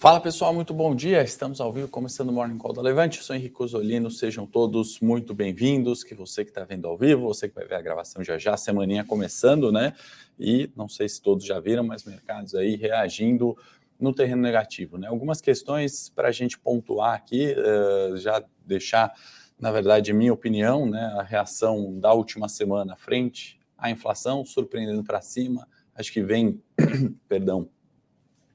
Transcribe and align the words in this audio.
Fala 0.00 0.20
pessoal, 0.20 0.54
muito 0.54 0.72
bom 0.72 0.94
dia. 0.94 1.24
Estamos 1.24 1.60
ao 1.60 1.72
vivo 1.72 1.88
começando 1.88 2.28
o 2.28 2.32
Morning 2.32 2.56
Call 2.56 2.72
da 2.72 2.80
Levante. 2.80 3.18
Eu 3.18 3.24
sou 3.24 3.34
Henrique 3.34 3.60
Osolino, 3.60 4.08
sejam 4.12 4.46
todos 4.46 5.00
muito 5.00 5.34
bem-vindos. 5.34 6.04
Que 6.04 6.14
você 6.14 6.44
que 6.44 6.52
está 6.52 6.62
vendo 6.62 6.86
ao 6.86 6.96
vivo, 6.96 7.22
você 7.22 7.48
que 7.48 7.54
vai 7.56 7.66
ver 7.66 7.74
a 7.74 7.82
gravação 7.82 8.22
já 8.22 8.38
já, 8.38 8.56
semaninha 8.56 9.04
começando, 9.04 9.72
né? 9.72 9.94
E 10.38 10.70
não 10.76 10.88
sei 10.88 11.08
se 11.08 11.20
todos 11.20 11.44
já 11.44 11.58
viram, 11.58 11.82
mas 11.82 12.04
mercados 12.04 12.54
aí 12.54 12.76
reagindo 12.76 13.58
no 13.98 14.14
terreno 14.14 14.40
negativo, 14.40 14.98
né? 14.98 15.08
Algumas 15.08 15.40
questões 15.40 16.08
para 16.10 16.28
a 16.28 16.32
gente 16.32 16.56
pontuar 16.60 17.14
aqui, 17.14 17.56
uh, 17.58 18.16
já 18.18 18.40
deixar, 18.64 19.12
na 19.58 19.72
verdade, 19.72 20.12
minha 20.12 20.32
opinião, 20.32 20.88
né? 20.88 21.12
A 21.18 21.24
reação 21.24 21.98
da 21.98 22.12
última 22.12 22.48
semana 22.48 22.94
frente 22.94 23.58
à 23.76 23.90
inflação, 23.90 24.44
surpreendendo 24.44 25.02
para 25.02 25.20
cima, 25.20 25.66
acho 25.92 26.12
que 26.12 26.22
vem, 26.22 26.62
perdão, 27.28 27.68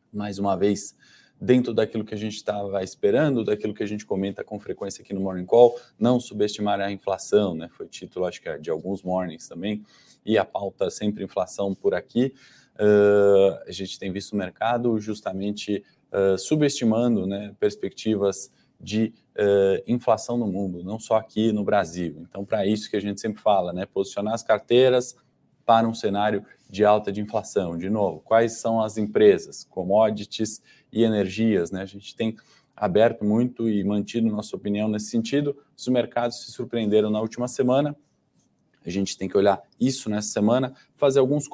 mais 0.09 0.39
uma 0.39 0.55
vez 0.55 0.95
dentro 1.43 1.73
daquilo 1.73 2.05
que 2.05 2.13
a 2.13 2.17
gente 2.17 2.37
estava 2.37 2.81
esperando, 2.81 3.43
daquilo 3.43 3.73
que 3.73 3.83
a 3.83 3.85
gente 3.85 4.05
comenta 4.05 4.45
com 4.45 4.57
frequência 4.57 5.01
aqui 5.01 5.13
no 5.13 5.19
Morning 5.19 5.45
Call, 5.45 5.77
não 5.99 6.17
subestimar 6.17 6.79
a 6.79 6.89
inflação, 6.89 7.53
né? 7.53 7.67
Foi 7.69 7.85
título, 7.85 8.25
acho 8.25 8.41
que 8.41 8.47
é 8.47 8.57
de 8.57 8.69
alguns 8.69 9.03
mornings 9.03 9.45
também, 9.45 9.83
e 10.25 10.37
a 10.37 10.45
pauta 10.45 10.89
sempre 10.89 11.21
inflação 11.21 11.75
por 11.75 11.93
aqui. 11.93 12.33
Uh, 12.75 13.59
a 13.67 13.71
gente 13.71 13.99
tem 13.99 14.09
visto 14.09 14.31
o 14.31 14.37
mercado 14.37 14.97
justamente 14.99 15.83
uh, 16.13 16.37
subestimando 16.37 17.27
né, 17.27 17.53
perspectivas 17.59 18.49
de 18.79 19.13
uh, 19.37 19.83
inflação 19.85 20.37
no 20.37 20.47
mundo, 20.47 20.81
não 20.81 20.97
só 20.97 21.17
aqui 21.17 21.51
no 21.51 21.63
Brasil. 21.65 22.25
Então, 22.29 22.45
para 22.45 22.65
isso 22.65 22.89
que 22.89 22.95
a 22.95 23.01
gente 23.01 23.19
sempre 23.19 23.41
fala, 23.41 23.73
né? 23.73 23.85
Posicionar 23.85 24.33
as 24.33 24.43
carteiras 24.43 25.17
para 25.65 25.87
um 25.87 25.93
cenário 25.93 26.45
de 26.69 26.85
alta 26.85 27.11
de 27.11 27.21
inflação. 27.21 27.77
De 27.77 27.89
novo, 27.89 28.21
quais 28.21 28.59
são 28.59 28.81
as 28.81 28.97
empresas, 28.97 29.65
commodities 29.65 30.61
e 30.93 31.03
energias, 31.03 31.71
né? 31.71 31.81
A 31.81 31.85
gente 31.85 32.15
tem 32.15 32.37
aberto 32.75 33.25
muito 33.25 33.69
e 33.69 33.83
mantido 33.83 34.27
nossa 34.27 34.55
opinião 34.55 34.87
nesse 34.87 35.07
sentido. 35.07 35.57
Os 35.75 35.87
mercados 35.87 36.45
se 36.45 36.51
surpreenderam 36.51 37.09
na 37.09 37.19
última 37.19 37.47
semana. 37.47 37.95
A 38.85 38.89
gente 38.89 39.17
tem 39.17 39.29
que 39.29 39.37
olhar 39.37 39.61
isso 39.79 40.09
nessa 40.09 40.27
semana, 40.27 40.73
fazer 40.95 41.19
alguns 41.19 41.47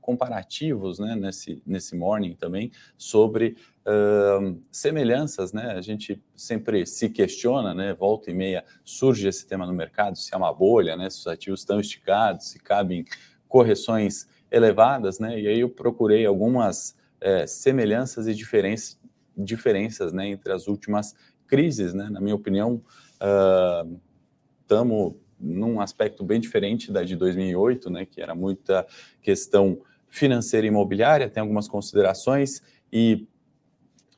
comparativos 0.00 0.98
né, 0.98 1.14
nesse, 1.14 1.62
nesse 1.64 1.94
morning 1.94 2.34
também 2.34 2.72
sobre 2.98 3.56
uh, 3.86 4.60
semelhanças. 4.72 5.52
Né? 5.52 5.72
A 5.72 5.80
gente 5.80 6.20
sempre 6.34 6.84
se 6.84 7.08
questiona, 7.08 7.72
né, 7.72 7.94
volta 7.94 8.30
e 8.30 8.34
meia 8.34 8.64
surge 8.84 9.28
esse 9.28 9.46
tema 9.46 9.66
no 9.66 9.72
mercado, 9.72 10.18
se 10.18 10.34
é 10.34 10.36
uma 10.36 10.52
bolha, 10.52 10.96
né, 10.96 11.08
se 11.08 11.20
os 11.20 11.26
ativos 11.28 11.60
estão 11.60 11.78
esticados, 11.78 12.48
se 12.48 12.58
cabem 12.58 13.04
correções 13.46 14.26
elevadas. 14.50 15.20
Né? 15.20 15.40
E 15.40 15.46
aí 15.46 15.60
eu 15.60 15.70
procurei 15.70 16.26
algumas 16.26 16.96
é, 17.24 17.46
semelhanças 17.46 18.28
e 18.28 18.34
diferenças, 18.34 19.00
diferenças 19.34 20.12
né, 20.12 20.28
entre 20.28 20.52
as 20.52 20.68
últimas 20.68 21.14
crises. 21.46 21.94
Né? 21.94 22.08
Na 22.10 22.20
minha 22.20 22.34
opinião, 22.34 22.82
estamos 24.62 25.12
uh, 25.12 25.20
num 25.40 25.80
aspecto 25.80 26.22
bem 26.22 26.38
diferente 26.38 26.92
da 26.92 27.02
de 27.02 27.16
2008, 27.16 27.88
né, 27.88 28.04
que 28.04 28.20
era 28.20 28.34
muita 28.34 28.86
questão 29.22 29.80
financeira 30.06 30.66
e 30.66 30.68
imobiliária, 30.68 31.28
tem 31.28 31.40
algumas 31.40 31.66
considerações 31.66 32.62
e 32.92 33.26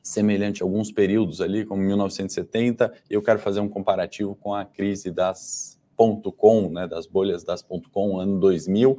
semelhante 0.03 0.63
a 0.63 0.67
alguns 0.67 0.91
períodos 0.91 1.41
ali, 1.41 1.65
como 1.65 1.83
1970, 1.83 2.93
eu 3.09 3.23
quero 3.23 3.39
fazer 3.39 3.61
um 3.61 3.69
comparativo 3.69 4.35
com 4.35 4.53
a 4.53 4.65
crise 4.65 5.13
das 5.13 5.81
.com, 6.37 6.71
né, 6.71 6.87
das 6.87 7.07
bolhas 7.07 7.45
das 7.45 7.63
.com, 7.63 8.19
ano 8.19 8.39
2000, 8.39 8.99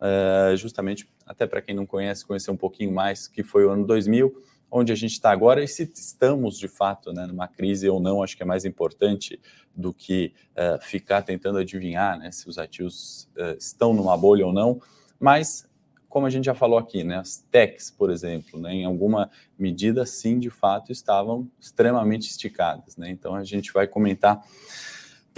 uh, 0.00 0.56
justamente 0.56 1.08
até 1.26 1.46
para 1.46 1.60
quem 1.60 1.74
não 1.74 1.86
conhece, 1.86 2.24
conhecer 2.24 2.50
um 2.50 2.56
pouquinho 2.56 2.92
mais, 2.92 3.28
que 3.28 3.42
foi 3.42 3.64
o 3.64 3.70
ano 3.70 3.86
2000, 3.86 4.42
onde 4.70 4.92
a 4.92 4.94
gente 4.94 5.12
está 5.12 5.30
agora 5.30 5.62
e 5.62 5.68
se 5.68 5.90
estamos 5.94 6.58
de 6.58 6.68
fato 6.68 7.12
né, 7.12 7.26
numa 7.26 7.48
crise 7.48 7.88
ou 7.88 8.00
não, 8.00 8.22
acho 8.22 8.36
que 8.36 8.42
é 8.42 8.46
mais 8.46 8.64
importante 8.64 9.40
do 9.74 9.94
que 9.94 10.34
uh, 10.52 10.82
ficar 10.82 11.22
tentando 11.22 11.58
adivinhar 11.58 12.18
né, 12.18 12.30
se 12.30 12.48
os 12.48 12.58
ativos 12.58 13.28
uh, 13.36 13.56
estão 13.58 13.94
numa 13.94 14.16
bolha 14.16 14.46
ou 14.46 14.52
não. 14.52 14.80
Mas, 15.18 15.68
como 16.08 16.26
a 16.26 16.30
gente 16.30 16.44
já 16.44 16.54
falou 16.54 16.78
aqui, 16.78 17.02
né, 17.04 17.16
as 17.16 17.44
techs, 17.50 17.90
por 17.90 18.10
exemplo, 18.10 18.60
né, 18.60 18.72
em 18.74 18.84
alguma 18.84 19.30
medida, 19.58 20.04
sim, 20.04 20.38
de 20.38 20.50
fato, 20.50 20.92
estavam 20.92 21.48
extremamente 21.60 22.28
esticadas. 22.28 22.96
Né? 22.96 23.10
Então, 23.10 23.34
a 23.34 23.44
gente 23.44 23.72
vai 23.72 23.86
comentar 23.86 24.44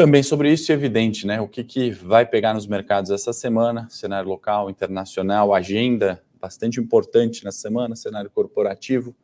também 0.01 0.23
sobre 0.23 0.51
isso, 0.51 0.73
é 0.73 0.75
evidente, 0.75 1.27
né? 1.27 1.43
O 1.43 1.47
que, 1.47 1.63
que 1.63 1.91
vai 1.91 2.25
pegar 2.25 2.55
nos 2.55 2.67
mercados 2.67 3.11
essa 3.11 3.35
semana, 3.35 3.87
cenário 3.91 4.31
local, 4.31 4.71
internacional, 4.71 5.53
agenda 5.53 6.25
bastante 6.41 6.81
importante 6.81 7.45
na 7.45 7.53
semana, 7.53 7.95
cenário 7.95 8.31
corporativo. 8.31 9.15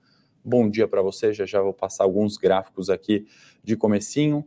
Bom 0.44 0.69
dia 0.69 0.87
para 0.87 1.00
você, 1.00 1.32
já 1.32 1.47
já 1.47 1.62
vou 1.62 1.72
passar 1.72 2.04
alguns 2.04 2.37
gráficos 2.37 2.91
aqui 2.91 3.26
de 3.64 3.75
comecinho 3.75 4.47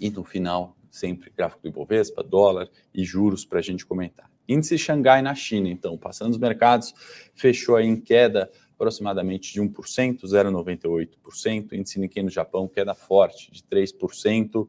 e 0.00 0.08
no 0.08 0.24
final 0.24 0.74
sempre 0.90 1.30
gráfico 1.36 1.60
do 1.60 1.68
Ibovespa, 1.68 2.22
dólar 2.22 2.70
e 2.94 3.04
juros 3.04 3.44
para 3.44 3.58
a 3.58 3.62
gente 3.62 3.84
comentar. 3.84 4.30
Índice 4.48 4.78
Xangai 4.78 5.20
na 5.20 5.34
China, 5.34 5.68
então, 5.68 5.98
passando 5.98 6.30
os 6.30 6.38
mercados, 6.38 6.94
fechou 7.34 7.76
aí 7.76 7.86
em 7.86 8.00
queda 8.00 8.50
aproximadamente 8.72 9.52
de 9.52 9.60
1%, 9.60 10.22
0,98%. 10.22 11.74
Índice 11.74 12.00
Nikkei 12.00 12.22
no 12.22 12.30
Japão, 12.30 12.66
queda 12.66 12.94
forte 12.94 13.52
de 13.52 13.62
3%. 13.64 14.66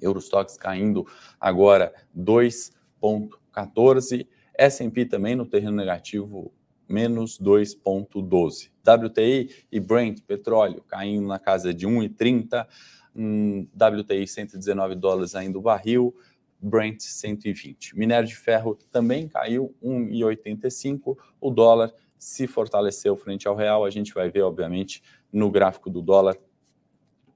Eurostox 0.00 0.56
caindo 0.56 1.04
agora 1.40 1.92
2,14. 2.16 4.28
S&P 4.58 5.04
também 5.04 5.36
no 5.36 5.44
terreno 5.44 5.76
negativo, 5.76 6.50
menos 6.88 7.38
2,12. 7.38 8.70
WTI 8.86 9.50
e 9.70 9.80
Brent, 9.80 10.22
petróleo, 10.22 10.82
caindo 10.88 11.26
na 11.26 11.38
casa 11.38 11.74
de 11.74 11.86
1,30. 11.86 12.66
Hum, 13.14 13.66
WTI 13.74 14.26
119 14.26 14.94
dólares 14.94 15.34
ainda 15.34 15.58
o 15.58 15.62
barril, 15.62 16.14
Brent 16.60 17.00
120. 17.00 17.96
Minério 17.96 18.28
de 18.28 18.36
ferro 18.36 18.78
também 18.90 19.28
caiu 19.28 19.74
1,85. 19.82 21.16
O 21.40 21.50
dólar 21.50 21.92
se 22.18 22.46
fortaleceu 22.46 23.16
frente 23.16 23.46
ao 23.46 23.54
real. 23.54 23.84
A 23.84 23.90
gente 23.90 24.14
vai 24.14 24.30
ver, 24.30 24.42
obviamente, 24.42 25.02
no 25.32 25.50
gráfico 25.50 25.90
do 25.90 26.00
dólar 26.00 26.36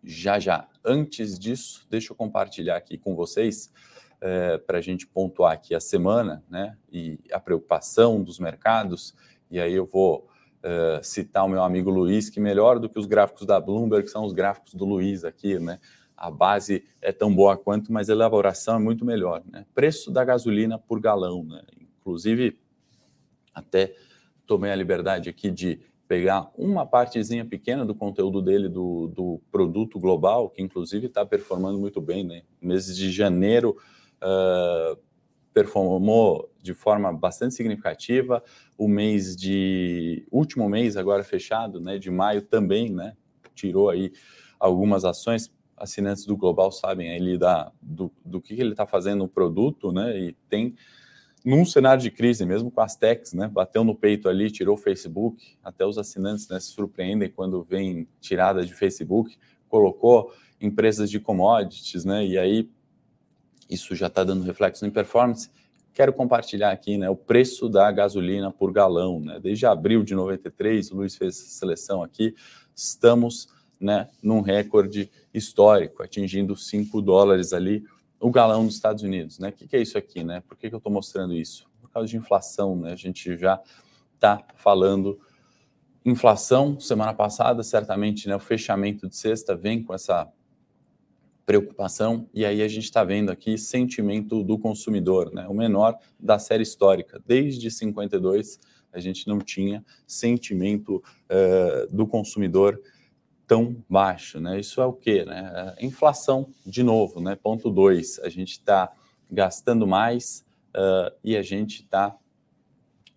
já 0.03 0.39
já. 0.39 0.69
Antes 0.85 1.39
disso, 1.39 1.87
deixa 1.91 2.13
eu 2.13 2.17
compartilhar 2.17 2.77
aqui 2.77 2.97
com 2.97 3.15
vocês 3.15 3.73
é, 4.21 4.59
para 4.59 4.79
a 4.79 4.81
gente 4.81 5.07
pontuar 5.07 5.53
aqui 5.53 5.75
a 5.75 5.81
semana, 5.81 6.43
né? 6.49 6.77
E 6.91 7.19
a 7.33 7.41
preocupação 7.41 8.23
dos 8.23 8.39
mercados. 8.39 9.15
E 9.51 9.61
aí 9.61 9.75
eu 9.75 9.87
vou 9.87 10.29
é, 10.63 11.01
citar 11.03 11.45
o 11.45 11.49
meu 11.49 11.63
amigo 11.63 11.91
Luiz, 11.91 12.29
que 12.29 12.41
melhor 12.41 12.79
do 12.79 12.89
que 12.89 12.99
os 12.99 13.07
gráficos 13.07 13.47
da 13.47 13.59
Bloomberg 13.59 14.09
são 14.09 14.25
os 14.25 14.33
gráficos 14.33 14.75
do 14.75 14.85
Luiz 14.85 15.25
aqui, 15.25 15.59
né? 15.59 15.79
A 16.17 16.31
base 16.31 16.85
é 17.01 17.13
tão 17.13 17.35
boa 17.35 17.57
quanto, 17.57 17.91
mas 17.91 18.11
a 18.11 18.13
elaboração 18.13 18.77
é 18.77 18.79
muito 18.79 19.05
melhor, 19.05 19.43
né? 19.51 19.65
Preço 19.75 20.11
da 20.11 20.23
gasolina 20.23 20.79
por 20.79 21.01
galão, 21.01 21.45
né? 21.45 21.63
Inclusive, 21.99 22.59
até 23.55 23.95
tomei 24.47 24.71
a 24.71 24.77
liberdade 24.77 25.31
aqui 25.31 25.51
de 25.51 25.81
pegar 26.11 26.51
uma 26.59 26.85
partezinha 26.85 27.45
pequena 27.45 27.87
do 27.87 27.95
conteúdo 27.95 28.43
dele, 28.43 28.69
do, 28.69 29.07
do 29.07 29.41
produto 29.53 29.97
global, 29.97 30.51
que 30.51 30.61
inclusive 30.61 31.07
está 31.07 31.25
performando 31.25 31.79
muito 31.79 32.01
bem, 32.01 32.25
né? 32.25 32.43
Meses 32.61 32.97
de 32.97 33.13
janeiro 33.13 33.77
uh, 34.17 34.99
performou 35.55 36.51
de 36.61 36.75
forma 36.75 37.13
bastante 37.13 37.55
significativa, 37.55 38.43
o 38.77 38.89
mês 38.89 39.37
de 39.37 40.27
último 40.33 40.69
mês 40.69 40.97
agora 40.97 41.23
fechado, 41.23 41.81
né? 41.81 41.97
De 41.97 42.11
maio 42.11 42.43
também, 42.43 42.91
né? 42.91 43.17
Tirou 43.55 43.89
aí 43.89 44.11
algumas 44.59 45.05
ações. 45.05 45.49
Assinantes 45.77 46.27
do 46.27 46.37
Global 46.37 46.73
sabem 46.73 47.09
aí 47.13 47.39
da, 47.39 47.71
do, 47.81 48.13
do 48.25 48.41
que, 48.41 48.57
que 48.57 48.61
ele 48.61 48.73
está 48.73 48.85
fazendo 48.85 49.21
no 49.21 49.29
produto, 49.29 49.93
né? 49.93 50.19
E 50.19 50.33
tem 50.49 50.75
num 51.45 51.65
cenário 51.65 52.03
de 52.03 52.11
crise, 52.11 52.45
mesmo 52.45 52.71
com 52.71 52.81
as 52.81 52.97
techs, 52.97 53.33
né, 53.33 53.49
bateu 53.49 53.83
no 53.83 53.95
peito 53.95 54.29
ali, 54.29 54.51
tirou 54.51 54.75
o 54.75 54.79
Facebook, 54.79 55.57
até 55.65 55.87
os 55.87 55.97
assinantes 55.97 56.49
né, 56.49 56.61
se 56.61 56.69
surpreendem 56.69 57.31
quando 57.31 57.63
vem 57.63 58.07
tirada 58.21 58.65
de 58.65 58.75
Facebook, 58.75 59.37
colocou 59.69 60.33
empresas 60.61 61.11
de 61.11 61.19
commodities, 61.19 62.05
né, 62.05 62.27
e 62.27 62.39
aí 62.39 62.69
isso 63.69 63.95
já 63.95 64.09
está 64.09 64.25
dando 64.25 64.43
reflexo 64.43 64.85
em 64.85 64.91
performance. 64.91 65.49
Quero 65.95 66.13
compartilhar 66.13 66.73
aqui 66.73 66.99
né, 66.99 67.09
o 67.09 67.17
preço 67.17 67.69
da 67.69 67.91
gasolina 67.91 68.51
por 68.51 68.73
galão. 68.73 69.21
Né, 69.21 69.39
desde 69.41 69.65
abril 69.65 70.03
de 70.03 70.15
93, 70.15 70.91
o 70.91 70.97
Luiz 70.97 71.17
fez 71.17 71.37
essa 71.37 71.59
seleção 71.59 72.03
aqui, 72.03 72.35
estamos 72.75 73.49
né, 73.81 74.09
num 74.23 74.41
recorde 74.41 75.11
histórico, 75.33 76.03
atingindo 76.03 76.55
5 76.55 77.01
dólares 77.01 77.53
ali 77.53 77.85
o 78.21 78.31
galão 78.31 78.67
dos 78.67 78.75
Estados 78.75 79.03
Unidos, 79.03 79.39
né? 79.39 79.49
O 79.49 79.53
que, 79.53 79.67
que, 79.67 79.77
é 79.77 79.81
isso 79.81 79.97
aqui, 79.97 80.23
né? 80.23 80.43
Por 80.47 80.57
que, 80.57 80.69
que 80.69 80.75
eu 80.75 80.79
estou 80.79 80.93
mostrando 80.93 81.35
isso? 81.35 81.69
Por 81.81 81.91
causa 81.91 82.09
de 82.09 82.17
inflação, 82.17 82.77
né? 82.77 82.93
A 82.93 82.97
gente 82.97 83.37
já 83.39 83.61
está 84.15 84.45
falando 84.57 85.19
inflação. 86.05 86.79
Semana 86.79 87.15
passada, 87.15 87.63
certamente, 87.63 88.29
né? 88.29 88.37
O 88.37 88.41
fechamento 88.41 89.09
de 89.09 89.17
sexta 89.17 89.57
vem 89.57 89.83
com 89.83 89.95
essa 89.95 90.31
preocupação 91.47 92.29
e 92.33 92.45
aí 92.45 92.63
a 92.63 92.69
gente 92.69 92.85
está 92.85 93.03
vendo 93.03 93.31
aqui 93.31 93.59
sentimento 93.59 94.45
do 94.45 94.59
consumidor, 94.59 95.33
né? 95.33 95.49
O 95.49 95.55
menor 95.55 95.99
da 96.19 96.39
série 96.39 96.63
histórica, 96.63 97.21
desde 97.27 97.71
52 97.71 98.61
a 98.93 99.01
gente 99.01 99.27
não 99.27 99.39
tinha 99.39 99.85
sentimento 100.07 100.97
uh, 100.97 101.95
do 101.95 102.07
consumidor 102.07 102.81
tão 103.51 103.85
baixo, 103.89 104.39
né? 104.39 104.61
Isso 104.61 104.81
é 104.81 104.87
o 104.87 104.93
quê, 104.93 105.25
né? 105.25 105.75
É 105.77 105.85
inflação, 105.85 106.51
de 106.65 106.85
novo, 106.85 107.21
né? 107.21 107.35
Ponto 107.35 107.69
2, 107.69 108.21
a 108.21 108.29
gente 108.29 108.53
está 108.53 108.93
gastando 109.29 109.89
mais 109.89 110.47
uh, 110.69 111.13
e 111.25 111.37
a 111.37 111.43
gente 111.43 111.83
está 111.83 112.17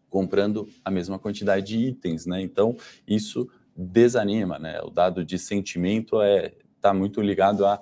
comprando 0.09 0.67
a 0.83 0.89
mesma 0.89 1.19
quantidade 1.19 1.67
de 1.67 1.77
itens, 1.77 2.25
né? 2.25 2.41
Então, 2.41 2.75
isso 3.07 3.47
desanima, 3.77 4.57
né? 4.57 4.81
O 4.81 4.89
dado 4.89 5.23
de 5.23 5.37
sentimento 5.37 6.19
é 6.19 6.51
está 6.77 6.91
muito 6.95 7.21
ligado 7.21 7.63
a 7.63 7.79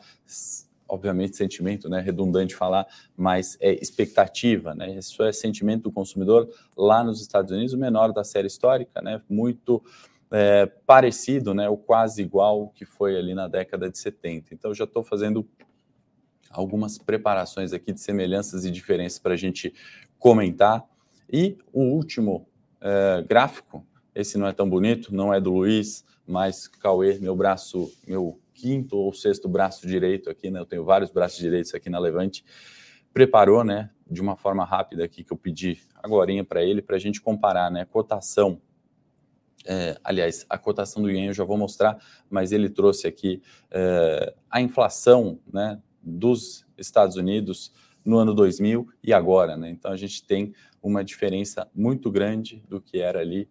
obviamente 0.90 1.38
sentimento, 1.38 1.88
né, 1.88 2.02
redundante 2.02 2.54
falar, 2.54 2.86
mas 3.16 3.58
é 3.62 3.72
expectativa, 3.82 4.76
né? 4.76 4.98
Isso 4.98 5.24
é 5.24 5.32
sentimento 5.32 5.84
do 5.84 5.92
consumidor 5.92 6.50
lá 6.76 7.02
nos 7.02 7.22
Estados 7.22 7.50
Unidos, 7.50 7.72
o 7.72 7.78
menor 7.78 8.12
da 8.12 8.26
série 8.26 8.48
histórica, 8.48 9.02
né? 9.02 9.22
Muito 9.30 9.82
é, 10.32 10.66
parecido, 10.66 11.54
né, 11.54 11.70
ou 11.70 11.78
quase 11.78 12.22
igual 12.22 12.70
que 12.70 12.86
foi 12.86 13.18
ali 13.18 13.34
na 13.34 13.48
década 13.48 13.90
de 13.90 13.98
70. 13.98 14.54
Então, 14.54 14.74
já 14.74 14.86
estou 14.86 15.04
fazendo 15.04 15.48
algumas 16.50 16.98
preparações 16.98 17.74
aqui 17.74 17.92
de 17.94 18.02
semelhanças 18.02 18.66
e 18.66 18.72
diferenças 18.72 19.20
para 19.20 19.34
a 19.34 19.38
gente 19.38 19.74
comentar. 20.18 20.84
E 21.32 21.58
o 21.72 21.82
último 21.84 22.48
é, 22.80 23.24
gráfico, 23.28 23.86
esse 24.14 24.38
não 24.38 24.48
é 24.48 24.54
tão 24.54 24.70
bonito, 24.70 25.14
não 25.14 25.34
é 25.34 25.40
do 25.40 25.54
Luiz, 25.54 26.06
mas 26.28 26.68
Cauê, 26.68 27.20
meu 27.20 27.36
braço, 27.36 27.92
meu 28.08 28.40
quinto 28.54 28.98
ou 28.98 29.14
sexto 29.14 29.50
braço 29.50 29.88
direito 29.88 30.30
aqui, 30.30 30.52
né? 30.52 30.60
Eu 30.60 30.66
tenho 30.66 30.84
vários 30.84 31.10
braços 31.12 31.40
direitos 31.40 31.74
aqui 31.74 31.90
na 31.90 32.00
Levante. 32.00 32.46
Preparou, 33.14 33.64
né? 33.64 33.90
De 34.10 34.22
uma 34.22 34.36
forma 34.36 34.64
rápida 34.64 35.04
aqui 35.04 35.24
que 35.24 35.34
eu 35.34 35.38
pedi 35.38 35.82
agora 35.96 36.32
para 36.44 36.64
ele 36.64 36.82
para 36.82 36.96
a 36.96 37.00
gente 37.00 37.22
comparar, 37.22 37.72
né? 37.72 37.86
Cotação. 37.86 38.62
É, 39.66 39.98
aliás, 40.04 40.46
a 40.50 40.58
cotação 40.58 41.02
do 41.02 41.10
ien 41.10 41.28
eu 41.28 41.34
já 41.34 41.44
vou 41.44 41.58
mostrar, 41.58 41.98
mas 42.30 42.52
ele 42.52 42.70
trouxe 42.70 43.08
aqui 43.08 43.42
é, 43.70 44.34
a 44.50 44.62
inflação, 44.62 45.40
né? 45.52 45.80
Dos 46.04 46.66
Estados 46.78 47.16
Unidos 47.16 47.72
no 48.04 48.18
ano 48.18 48.34
2000 48.34 48.88
e 49.04 49.14
agora, 49.14 49.56
né? 49.56 49.70
Então 49.70 49.92
a 49.92 49.98
gente 49.98 50.24
tem 50.26 50.54
uma 50.82 51.04
diferença 51.04 51.70
muito 51.76 52.10
grande 52.10 52.64
do 52.68 52.82
que 52.82 53.00
era 53.00 53.20
ali 53.20 53.48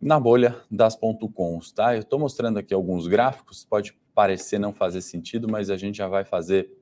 na 0.00 0.18
bolha 0.18 0.56
das 0.70 0.96
.coms, 0.96 1.72
tá? 1.72 1.94
Eu 1.94 2.00
estou 2.00 2.18
mostrando 2.18 2.58
aqui 2.58 2.72
alguns 2.72 3.06
gráficos, 3.06 3.64
pode 3.64 3.98
parecer 4.14 4.58
não 4.58 4.72
fazer 4.72 5.02
sentido, 5.02 5.48
mas 5.48 5.70
a 5.70 5.76
gente 5.76 5.98
já 5.98 6.08
vai 6.08 6.24
fazer 6.24 6.72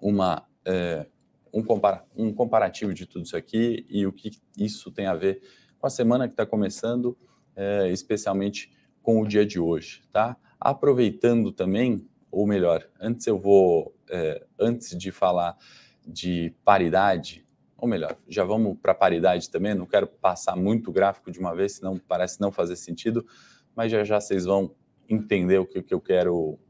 uma, 0.00 0.46
é, 0.64 1.06
um, 1.52 1.62
compara 1.62 2.04
um 2.16 2.32
comparativo 2.32 2.94
de 2.94 3.06
tudo 3.06 3.24
isso 3.24 3.36
aqui 3.36 3.84
e 3.88 4.06
o 4.06 4.12
que 4.12 4.30
isso 4.56 4.90
tem 4.90 5.06
a 5.06 5.14
ver 5.14 5.42
com 5.82 5.88
a 5.88 5.90
semana 5.90 6.28
que 6.28 6.34
está 6.34 6.46
começando, 6.46 7.18
é, 7.56 7.90
especialmente 7.90 8.72
com 9.02 9.20
o 9.20 9.26
dia 9.26 9.44
de 9.44 9.58
hoje, 9.58 10.04
tá? 10.12 10.36
Aproveitando 10.60 11.50
também, 11.50 12.08
ou 12.30 12.46
melhor, 12.46 12.88
antes 13.00 13.26
eu 13.26 13.36
vou, 13.36 13.92
é, 14.08 14.46
antes 14.60 14.96
de 14.96 15.10
falar 15.10 15.58
de 16.06 16.54
paridade, 16.64 17.44
ou 17.76 17.88
melhor, 17.88 18.16
já 18.28 18.44
vamos 18.44 18.78
para 18.80 18.94
paridade 18.94 19.50
também, 19.50 19.74
não 19.74 19.84
quero 19.84 20.06
passar 20.06 20.54
muito 20.54 20.92
gráfico 20.92 21.32
de 21.32 21.40
uma 21.40 21.52
vez, 21.52 21.72
senão 21.72 21.98
parece 21.98 22.40
não 22.40 22.52
fazer 22.52 22.76
sentido, 22.76 23.26
mas 23.74 23.90
já 23.90 24.04
já 24.04 24.20
vocês 24.20 24.44
vão 24.44 24.72
entender 25.08 25.58
o 25.58 25.66
que, 25.66 25.82
que 25.82 25.92
eu 25.92 26.00
quero 26.00 26.60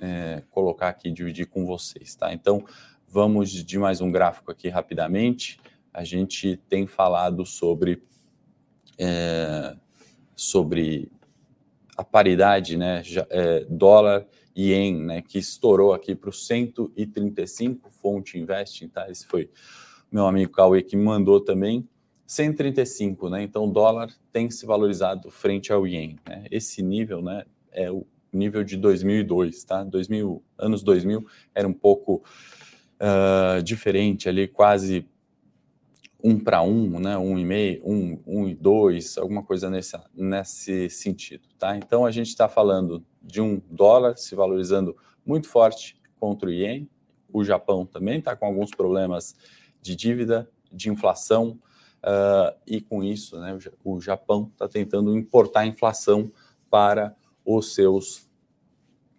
é, 0.00 0.42
colocar 0.50 0.88
aqui, 0.88 1.10
dividir 1.10 1.46
com 1.46 1.66
vocês, 1.66 2.14
tá? 2.14 2.32
Então, 2.32 2.64
vamos 3.06 3.50
de 3.50 3.78
mais 3.78 4.00
um 4.00 4.10
gráfico 4.10 4.50
aqui 4.50 4.70
rapidamente. 4.70 5.60
A 5.92 6.04
gente 6.04 6.56
tem 6.70 6.86
falado 6.86 7.44
sobre, 7.44 8.02
é, 8.98 9.76
sobre 10.34 11.10
a 11.96 12.04
paridade, 12.04 12.76
né, 12.76 13.02
é, 13.30 13.64
dólar 13.68 14.26
e 14.54 14.72
ien, 14.72 14.94
né, 14.94 15.22
que 15.22 15.38
estourou 15.38 15.92
aqui 15.92 16.14
para 16.14 16.30
o 16.30 16.32
135, 16.32 17.90
fonte 17.90 18.38
investing, 18.38 18.88
tá? 18.88 19.10
Esse 19.10 19.26
foi 19.26 19.50
meu 20.10 20.26
amigo 20.26 20.52
Cauê 20.52 20.82
que 20.82 20.96
mandou 20.96 21.40
também, 21.40 21.88
135, 22.26 23.28
né? 23.28 23.42
Então 23.42 23.64
o 23.64 23.70
dólar 23.70 24.10
tem 24.32 24.50
se 24.50 24.64
valorizado 24.64 25.30
frente 25.30 25.72
ao 25.72 25.86
ien, 25.86 26.18
né? 26.26 26.44
Esse 26.50 26.82
nível, 26.82 27.22
né, 27.22 27.44
é 27.70 27.90
o 27.90 28.06
nível 28.32 28.64
de 28.64 28.76
2002, 28.76 29.64
tá? 29.64 29.84
2000, 29.84 30.42
anos 30.58 30.82
2000 30.82 31.26
era 31.54 31.68
um 31.68 31.72
pouco 31.72 32.22
uh, 33.00 33.62
diferente 33.62 34.28
ali, 34.28 34.48
quase 34.48 35.06
um 36.22 36.38
para 36.38 36.62
um, 36.62 37.00
né? 37.00 37.18
Um 37.18 37.38
e 37.38 37.44
meio, 37.44 37.82
um, 37.84 38.22
um 38.26 38.48
e 38.48 38.54
dois, 38.54 39.18
alguma 39.18 39.42
coisa 39.42 39.68
nesse, 39.68 39.98
nesse 40.14 40.88
sentido, 40.88 41.48
tá? 41.58 41.76
Então 41.76 42.06
a 42.06 42.10
gente 42.10 42.28
está 42.28 42.48
falando 42.48 43.04
de 43.22 43.40
um 43.40 43.60
dólar 43.70 44.16
se 44.16 44.34
valorizando 44.34 44.96
muito 45.26 45.48
forte 45.48 46.00
contra 46.18 46.48
o 46.48 46.52
ien. 46.52 46.88
O 47.32 47.42
Japão 47.42 47.84
também 47.84 48.18
está 48.18 48.36
com 48.36 48.46
alguns 48.46 48.70
problemas 48.70 49.34
de 49.80 49.96
dívida, 49.96 50.48
de 50.70 50.90
inflação, 50.90 51.58
uh, 52.02 52.56
e 52.66 52.80
com 52.80 53.02
isso, 53.02 53.38
né, 53.40 53.56
o 53.84 54.00
Japão 54.00 54.50
está 54.52 54.68
tentando 54.68 55.16
importar 55.16 55.66
inflação 55.66 56.30
para 56.70 57.16
os 57.44 57.74
seus 57.74 58.28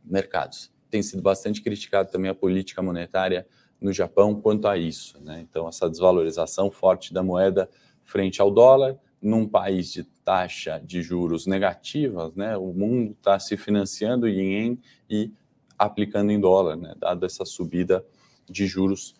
mercados. 0.03 0.71
Tem 0.89 1.01
sido 1.01 1.21
bastante 1.21 1.61
criticado 1.61 2.11
também 2.11 2.29
a 2.29 2.35
política 2.35 2.81
monetária 2.81 3.47
no 3.83 3.91
Japão 3.91 4.39
quanto 4.39 4.67
a 4.67 4.77
isso. 4.77 5.21
Né? 5.21 5.45
Então, 5.47 5.67
essa 5.67 5.89
desvalorização 5.89 6.71
forte 6.71 7.13
da 7.13 7.21
moeda 7.21 7.69
frente 8.03 8.41
ao 8.41 8.49
dólar, 8.49 8.97
num 9.21 9.47
país 9.47 9.91
de 9.91 10.03
taxa 10.03 10.81
de 10.83 11.01
juros 11.01 11.45
negativas, 11.45 12.33
né? 12.35 12.57
o 12.57 12.73
mundo 12.73 13.11
está 13.11 13.39
se 13.39 13.55
financiando 13.55 14.27
em 14.27 14.53
ien 14.53 14.79
e 15.09 15.31
aplicando 15.77 16.31
em 16.31 16.39
dólar, 16.39 16.75
né? 16.75 16.95
dada 16.97 17.25
essa 17.25 17.45
subida 17.45 18.05
de 18.49 18.65
juros 18.65 19.15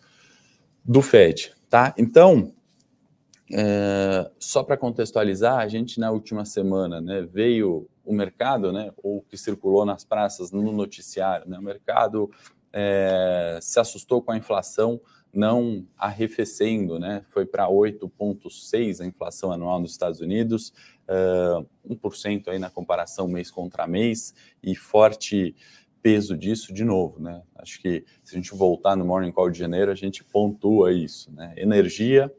do 0.84 1.00
Fed, 1.00 1.52
tá? 1.70 1.94
Então, 1.96 2.52
é, 3.52 4.30
só 4.38 4.62
para 4.62 4.76
contextualizar, 4.76 5.58
a 5.58 5.68
gente 5.68 6.00
na 6.00 6.10
última 6.10 6.44
semana, 6.44 7.00
né, 7.00 7.22
veio 7.22 7.88
o 8.04 8.12
mercado, 8.12 8.72
né, 8.72 8.92
ou 9.02 9.22
que 9.22 9.36
circulou 9.36 9.84
nas 9.84 10.04
praças 10.04 10.50
no 10.50 10.72
noticiário, 10.72 11.48
né, 11.48 11.58
o 11.58 11.62
mercado 11.62 12.30
é, 12.76 13.60
se 13.62 13.78
assustou 13.78 14.20
com 14.20 14.32
a 14.32 14.36
inflação 14.36 15.00
não 15.32 15.86
arrefecendo, 15.96 16.98
né, 16.98 17.24
foi 17.30 17.46
para 17.46 17.68
8,6 17.68 19.00
a 19.00 19.06
inflação 19.06 19.50
anual 19.50 19.80
nos 19.80 19.92
Estados 19.92 20.20
Unidos, 20.20 20.72
uh, 21.08 21.66
é, 21.88 21.94
1% 21.94 22.48
aí 22.48 22.58
na 22.58 22.70
comparação 22.70 23.26
mês 23.26 23.50
contra 23.50 23.86
mês 23.86 24.34
e 24.62 24.74
forte 24.76 25.54
peso 26.00 26.36
disso 26.36 26.72
de 26.72 26.84
novo, 26.84 27.18
né? 27.18 27.42
Acho 27.56 27.80
que 27.80 28.04
se 28.22 28.34
a 28.34 28.36
gente 28.36 28.54
voltar 28.54 28.94
no 28.94 29.06
Morning 29.06 29.32
Call 29.32 29.48
de 29.48 29.58
janeiro, 29.58 29.90
a 29.90 29.94
gente 29.94 30.22
pontua 30.22 30.92
isso, 30.92 31.32
né? 31.32 31.54
Energia, 31.56 32.30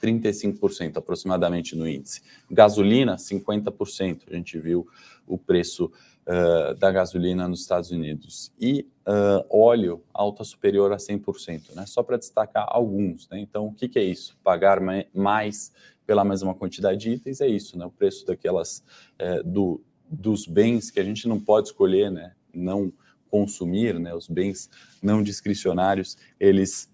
35% 0.00 0.98
aproximadamente 0.98 1.74
no 1.74 1.88
índice. 1.88 2.22
Gasolina, 2.48 3.16
50%. 3.16 4.22
A 4.30 4.34
gente 4.34 4.58
viu 4.58 4.86
o 5.26 5.36
preço 5.36 5.90
uh, 6.26 6.74
da 6.74 6.90
gasolina 6.90 7.48
nos 7.48 7.60
Estados 7.60 7.90
Unidos. 7.90 8.52
E 8.60 8.86
uh, 9.06 9.44
óleo, 9.50 10.02
alta 10.12 10.44
superior 10.44 10.92
a 10.92 10.96
100%, 10.96 11.74
né? 11.74 11.86
Só 11.86 12.02
para 12.02 12.16
destacar 12.16 12.66
alguns, 12.68 13.28
né? 13.28 13.38
Então, 13.38 13.66
o 13.66 13.72
que, 13.72 13.88
que 13.88 13.98
é 13.98 14.04
isso? 14.04 14.36
Pagar 14.42 14.80
mais 15.14 15.72
pela 16.06 16.24
mesma 16.24 16.54
quantidade 16.54 16.98
de 16.98 17.10
itens 17.10 17.40
é 17.40 17.48
isso, 17.48 17.78
né? 17.78 17.86
O 17.86 17.90
preço 17.90 18.26
daquelas, 18.26 18.84
uh, 19.20 19.42
do, 19.44 19.82
dos 20.10 20.46
bens 20.46 20.90
que 20.90 21.00
a 21.00 21.04
gente 21.04 21.26
não 21.28 21.40
pode 21.40 21.68
escolher, 21.68 22.10
né? 22.10 22.32
não 22.54 22.92
consumir, 23.30 23.98
né, 23.98 24.14
os 24.14 24.28
bens 24.28 24.70
não 25.02 25.22
discricionários, 25.22 26.16
eles 26.38 26.88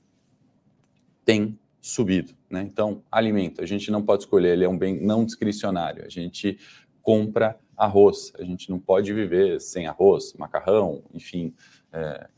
têm 1.24 1.58
subido. 1.80 2.34
Né? 2.48 2.62
Então, 2.62 3.02
alimento, 3.12 3.62
a 3.62 3.66
gente 3.66 3.90
não 3.90 4.02
pode 4.02 4.22
escolher, 4.22 4.54
ele 4.54 4.64
é 4.64 4.68
um 4.68 4.78
bem 4.78 4.98
não 4.98 5.24
discricionário. 5.24 6.04
A 6.04 6.08
gente 6.08 6.58
compra 7.02 7.58
arroz, 7.80 8.30
a 8.38 8.44
gente 8.44 8.68
não 8.68 8.78
pode 8.78 9.10
viver 9.12 9.58
sem 9.58 9.86
arroz, 9.86 10.34
macarrão, 10.34 11.02
enfim. 11.14 11.54
É, 11.90 12.28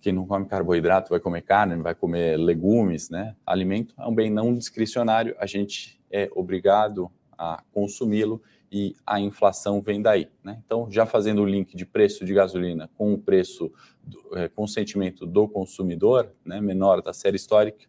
quem 0.00 0.12
não 0.12 0.24
come 0.24 0.46
carboidrato 0.46 1.10
vai 1.10 1.18
comer 1.18 1.42
carne, 1.42 1.74
vai 1.82 1.94
comer 1.94 2.36
legumes, 2.36 3.10
né? 3.10 3.34
Alimento 3.44 3.94
é 3.98 4.06
um 4.06 4.14
bem 4.14 4.30
não 4.30 4.54
discricionário, 4.54 5.34
a 5.40 5.46
gente 5.46 6.00
é 6.08 6.30
obrigado 6.34 7.10
a 7.36 7.62
consumi-lo 7.72 8.40
e 8.70 8.94
a 9.04 9.18
inflação 9.18 9.80
vem 9.80 10.00
daí. 10.00 10.28
Né? 10.42 10.62
Então, 10.64 10.88
já 10.90 11.04
fazendo 11.04 11.42
o 11.42 11.46
link 11.46 11.76
de 11.76 11.84
preço 11.84 12.24
de 12.24 12.32
gasolina 12.32 12.88
com 12.96 13.12
o 13.12 13.18
preço, 13.18 13.72
do, 14.02 14.38
é, 14.38 14.48
com 14.48 14.64
o 14.64 14.68
sentimento 14.68 15.26
do 15.26 15.48
consumidor, 15.48 16.32
né, 16.44 16.60
menor 16.60 17.02
da 17.02 17.12
série 17.12 17.36
histórica, 17.36 17.86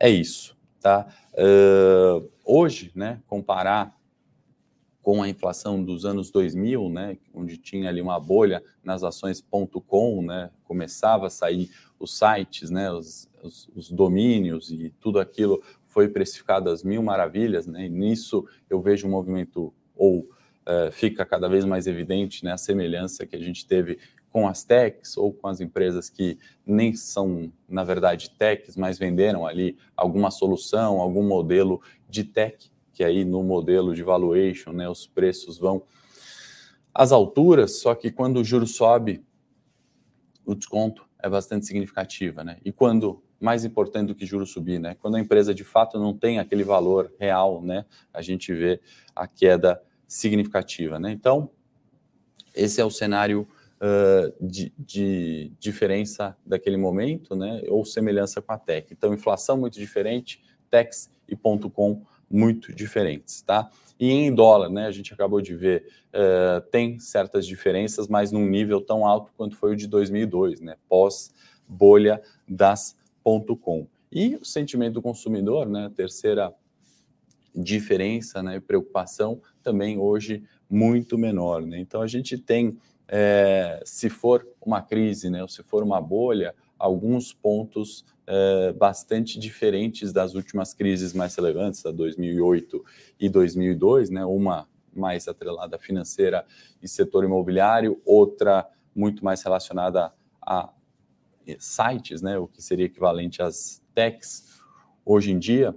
é 0.00 0.08
isso. 0.08 0.56
Tá? 0.80 1.06
Uh, 1.34 2.30
hoje, 2.44 2.92
né, 2.94 3.20
comparar 3.26 3.97
com 5.08 5.22
a 5.22 5.28
inflação 5.30 5.82
dos 5.82 6.04
anos 6.04 6.30
2000, 6.30 6.90
né, 6.90 7.16
onde 7.32 7.56
tinha 7.56 7.88
ali 7.88 7.98
uma 7.98 8.20
bolha 8.20 8.62
nas 8.84 9.02
ações.com, 9.02 10.20
né, 10.20 10.50
começava 10.64 11.28
a 11.28 11.30
sair 11.30 11.70
os 11.98 12.18
sites, 12.18 12.68
né, 12.68 12.92
os, 12.92 13.26
os, 13.42 13.70
os 13.74 13.90
domínios 13.90 14.70
e 14.70 14.92
tudo 15.00 15.18
aquilo 15.18 15.62
foi 15.86 16.10
precificado 16.10 16.68
às 16.68 16.84
mil 16.84 17.02
maravilhas, 17.02 17.66
né? 17.66 17.86
E 17.86 17.88
nisso 17.88 18.46
eu 18.68 18.82
vejo 18.82 19.08
um 19.08 19.10
movimento 19.10 19.72
ou 19.96 20.18
uh, 20.18 20.92
fica 20.92 21.24
cada 21.24 21.48
vez 21.48 21.64
mais 21.64 21.86
evidente 21.86 22.44
né, 22.44 22.52
a 22.52 22.58
semelhança 22.58 23.24
que 23.24 23.34
a 23.34 23.40
gente 23.40 23.66
teve 23.66 23.98
com 24.30 24.46
as 24.46 24.62
techs 24.62 25.16
ou 25.16 25.32
com 25.32 25.48
as 25.48 25.58
empresas 25.58 26.10
que 26.10 26.38
nem 26.66 26.94
são, 26.94 27.50
na 27.66 27.82
verdade, 27.82 28.28
techs, 28.38 28.76
mas 28.76 28.98
venderam 28.98 29.46
ali 29.46 29.78
alguma 29.96 30.30
solução, 30.30 31.00
algum 31.00 31.26
modelo 31.26 31.80
de 32.10 32.24
tech, 32.24 32.70
que 32.98 33.04
aí 33.04 33.24
no 33.24 33.44
modelo 33.44 33.94
de 33.94 34.02
valuation, 34.02 34.72
né, 34.72 34.88
os 34.88 35.06
preços 35.06 35.56
vão 35.56 35.84
às 36.92 37.12
alturas, 37.12 37.78
só 37.78 37.94
que 37.94 38.10
quando 38.10 38.38
o 38.38 38.44
juro 38.44 38.66
sobe, 38.66 39.24
o 40.44 40.52
desconto 40.52 41.08
é 41.22 41.28
bastante 41.28 41.64
significativa, 41.64 42.42
né? 42.42 42.58
E 42.64 42.72
quando 42.72 43.22
mais 43.38 43.64
importante 43.64 44.08
do 44.08 44.16
que 44.16 44.26
juro 44.26 44.44
subir, 44.44 44.80
né? 44.80 44.96
Quando 45.00 45.14
a 45.14 45.20
empresa 45.20 45.54
de 45.54 45.62
fato 45.62 45.96
não 45.96 46.12
tem 46.12 46.40
aquele 46.40 46.64
valor 46.64 47.14
real, 47.20 47.62
né? 47.62 47.86
A 48.12 48.20
gente 48.20 48.52
vê 48.52 48.80
a 49.14 49.28
queda 49.28 49.80
significativa, 50.08 50.98
né? 50.98 51.12
Então, 51.12 51.52
esse 52.52 52.80
é 52.80 52.84
o 52.84 52.90
cenário 52.90 53.46
uh, 53.76 54.44
de, 54.44 54.72
de, 54.76 55.52
diferença 55.60 56.36
daquele 56.44 56.76
momento, 56.76 57.36
né? 57.36 57.62
Ou 57.68 57.84
semelhança 57.84 58.42
com 58.42 58.52
a 58.52 58.58
tech. 58.58 58.92
Então, 58.92 59.14
inflação 59.14 59.56
muito 59.56 59.78
diferente, 59.78 60.42
techs 60.68 61.08
e 61.28 61.36
ponto 61.36 61.70
com 61.70 62.04
muito 62.30 62.74
diferentes, 62.74 63.42
tá? 63.42 63.70
E 63.98 64.10
em 64.10 64.34
dólar, 64.34 64.68
né? 64.68 64.86
A 64.86 64.90
gente 64.90 65.12
acabou 65.12 65.40
de 65.40 65.54
ver, 65.54 65.86
uh, 66.14 66.60
tem 66.70 66.98
certas 66.98 67.46
diferenças, 67.46 68.06
mas 68.06 68.30
num 68.30 68.46
nível 68.46 68.80
tão 68.80 69.06
alto 69.06 69.32
quanto 69.36 69.56
foi 69.56 69.72
o 69.72 69.76
de 69.76 69.86
2002, 69.86 70.60
né? 70.60 70.76
Pós 70.88 71.32
bolha 71.66 72.22
das 72.48 72.96
com. 73.60 73.86
E 74.10 74.36
o 74.36 74.44
sentimento 74.44 74.94
do 74.94 75.02
consumidor, 75.02 75.68
né? 75.68 75.90
Terceira 75.94 76.54
diferença, 77.54 78.42
né? 78.42 78.58
Preocupação 78.60 79.42
também 79.62 79.98
hoje 79.98 80.42
muito 80.70 81.18
menor, 81.18 81.62
né? 81.62 81.78
Então 81.78 82.00
a 82.00 82.06
gente 82.06 82.38
tem 82.38 82.78
é, 83.08 83.80
se 83.84 84.10
for 84.10 84.46
uma 84.60 84.82
crise, 84.82 85.30
né, 85.30 85.40
ou 85.40 85.48
se 85.48 85.62
for 85.62 85.82
uma 85.82 86.00
bolha, 86.00 86.54
alguns 86.78 87.32
pontos 87.32 88.04
é, 88.30 88.72
bastante 88.72 89.38
diferentes 89.38 90.12
das 90.12 90.34
últimas 90.34 90.74
crises 90.74 91.14
mais 91.14 91.34
relevantes, 91.34 91.82
da 91.82 91.90
2008 91.90 92.84
e 93.18 93.26
2002, 93.26 94.10
né, 94.10 94.22
uma 94.24 94.68
mais 94.94 95.26
atrelada 95.26 95.78
financeira 95.78 96.44
e 96.82 96.86
setor 96.86 97.24
imobiliário, 97.24 98.00
outra 98.04 98.68
muito 98.94 99.24
mais 99.24 99.42
relacionada 99.42 100.12
a 100.42 100.70
sites, 101.58 102.20
né, 102.20 102.36
o 102.36 102.46
que 102.46 102.62
seria 102.62 102.84
equivalente 102.84 103.40
às 103.40 103.82
techs 103.94 104.60
hoje 105.06 105.32
em 105.32 105.38
dia. 105.38 105.74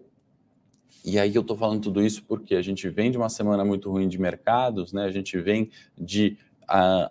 E 1.05 1.17
aí 1.17 1.33
eu 1.33 1.41
estou 1.41 1.55
falando 1.55 1.81
tudo 1.81 2.03
isso 2.03 2.21
porque 2.25 2.55
a 2.55 2.61
gente 2.61 2.89
vem 2.89 3.11
de 3.11 3.17
uma 3.17 3.29
semana 3.29 3.63
muito 3.63 3.89
ruim 3.89 4.09
de 4.09 4.19
mercados, 4.19 4.91
né, 4.91 5.05
a 5.05 5.11
gente 5.11 5.39
vem 5.39 5.71
de 5.97 6.37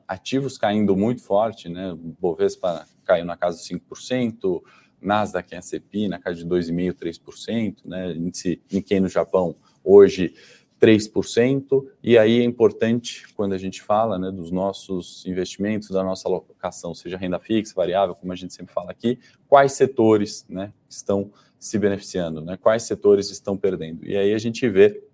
ativos 0.06 0.56
caindo 0.56 0.96
muito 0.96 1.22
forte, 1.22 1.68
né? 1.68 1.94
Bovespa 2.18 2.86
caiu 3.04 3.26
na 3.26 3.36
casa 3.36 3.58
de 3.58 3.64
5%, 3.64 4.62
Nasdaq 5.00 5.54
S&P 5.54 6.08
na 6.08 6.18
casa 6.18 6.36
de 6.36 6.46
2,5%, 6.46 6.94
3%, 6.94 7.76
né? 7.84 8.12
Índice 8.12 8.60
Nikkei 8.70 9.00
no 9.00 9.08
Japão 9.08 9.56
hoje 9.82 10.34
3%, 10.80 11.86
e 12.02 12.16
aí 12.16 12.40
é 12.40 12.44
importante 12.44 13.28
quando 13.34 13.52
a 13.52 13.58
gente 13.58 13.82
fala 13.82 14.18
né, 14.18 14.30
dos 14.30 14.50
nossos 14.50 15.24
investimentos, 15.26 15.90
da 15.90 16.02
nossa 16.02 16.26
alocação, 16.26 16.94
seja 16.94 17.18
renda 17.18 17.38
fixa, 17.38 17.74
variável, 17.76 18.14
como 18.14 18.32
a 18.32 18.36
gente 18.36 18.54
sempre 18.54 18.72
fala 18.72 18.90
aqui, 18.90 19.18
quais 19.46 19.72
setores 19.72 20.46
né, 20.48 20.72
estão 20.88 21.30
se 21.58 21.78
beneficiando, 21.78 22.40
né, 22.40 22.56
quais 22.56 22.84
setores 22.84 23.30
estão 23.30 23.58
perdendo. 23.58 24.06
E 24.06 24.16
aí 24.16 24.32
a 24.32 24.38
gente 24.38 24.66
vê 24.70 25.04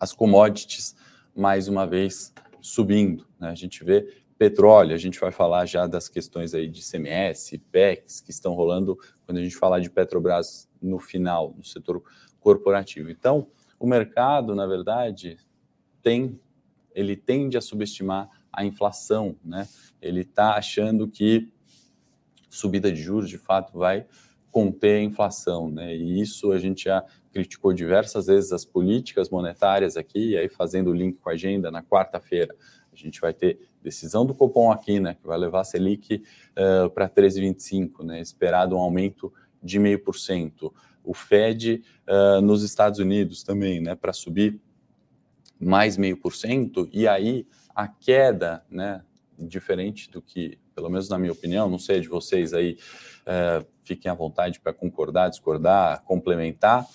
as 0.00 0.14
commodities, 0.14 0.96
mais 1.34 1.68
uma 1.68 1.86
vez, 1.86 2.32
subindo. 2.58 3.26
Né? 3.38 3.50
A 3.50 3.54
gente 3.54 3.84
vê 3.84 4.08
petróleo, 4.38 4.94
a 4.94 4.98
gente 4.98 5.18
vai 5.18 5.32
falar 5.32 5.64
já 5.66 5.86
das 5.86 6.08
questões 6.08 6.54
aí 6.54 6.68
de 6.68 6.82
CMS, 6.82 7.58
PECs, 7.70 8.20
que 8.20 8.30
estão 8.30 8.54
rolando 8.54 8.98
quando 9.24 9.38
a 9.38 9.42
gente 9.42 9.56
falar 9.56 9.80
de 9.80 9.90
Petrobras 9.90 10.68
no 10.80 10.98
final, 10.98 11.54
no 11.56 11.64
setor 11.64 12.02
corporativo. 12.38 13.10
Então, 13.10 13.48
o 13.78 13.86
mercado, 13.86 14.54
na 14.54 14.66
verdade, 14.66 15.38
tem, 16.02 16.38
ele 16.94 17.16
tende 17.16 17.56
a 17.56 17.60
subestimar 17.60 18.28
a 18.52 18.64
inflação, 18.64 19.36
né? 19.44 19.68
Ele 20.00 20.20
está 20.20 20.54
achando 20.54 21.08
que 21.08 21.50
subida 22.48 22.90
de 22.92 23.02
juros, 23.02 23.28
de 23.28 23.38
fato, 23.38 23.76
vai 23.78 24.06
conter 24.50 24.96
a 24.96 25.02
inflação, 25.02 25.70
né? 25.70 25.94
E 25.94 26.20
isso 26.20 26.52
a 26.52 26.58
gente 26.58 26.84
já 26.84 27.04
criticou 27.32 27.72
diversas 27.74 28.26
vezes 28.26 28.52
as 28.52 28.64
políticas 28.64 29.28
monetárias 29.28 29.96
aqui, 29.96 30.36
aí 30.36 30.48
fazendo 30.48 30.90
o 30.90 30.94
link 30.94 31.18
com 31.18 31.28
a 31.28 31.32
agenda, 31.32 31.70
na 31.70 31.82
quarta-feira 31.82 32.54
a 33.02 33.06
gente 33.06 33.20
vai 33.20 33.32
ter 33.32 33.58
decisão 33.82 34.24
do 34.26 34.34
Copom 34.34 34.70
aqui, 34.70 34.98
né, 34.98 35.14
que 35.14 35.26
vai 35.26 35.38
levar 35.38 35.60
a 35.60 35.64
Selic 35.64 36.22
uh, 36.52 36.90
para 36.90 37.08
13,25, 37.08 38.04
né, 38.04 38.20
esperado 38.20 38.76
um 38.76 38.78
aumento 38.78 39.32
de 39.62 39.78
0,5%. 39.78 40.72
O 41.04 41.14
Fed 41.14 41.82
uh, 42.08 42.40
nos 42.40 42.62
Estados 42.62 42.98
Unidos 42.98 43.42
também, 43.42 43.80
né, 43.80 43.94
para 43.94 44.12
subir 44.12 44.60
mais 45.58 45.96
0,5%, 45.96 46.88
e 46.92 47.06
aí 47.06 47.46
a 47.74 47.86
queda, 47.86 48.64
né, 48.70 49.02
diferente 49.38 50.10
do 50.10 50.20
que, 50.22 50.58
pelo 50.74 50.88
menos 50.88 51.08
na 51.08 51.18
minha 51.18 51.32
opinião, 51.32 51.68
não 51.68 51.78
sei 51.78 52.00
de 52.00 52.08
vocês 52.08 52.52
aí, 52.52 52.78
uh, 53.22 53.66
fiquem 53.82 54.10
à 54.10 54.14
vontade 54.14 54.60
para 54.60 54.72
concordar, 54.72 55.28
discordar, 55.28 56.02
complementar, 56.04 56.86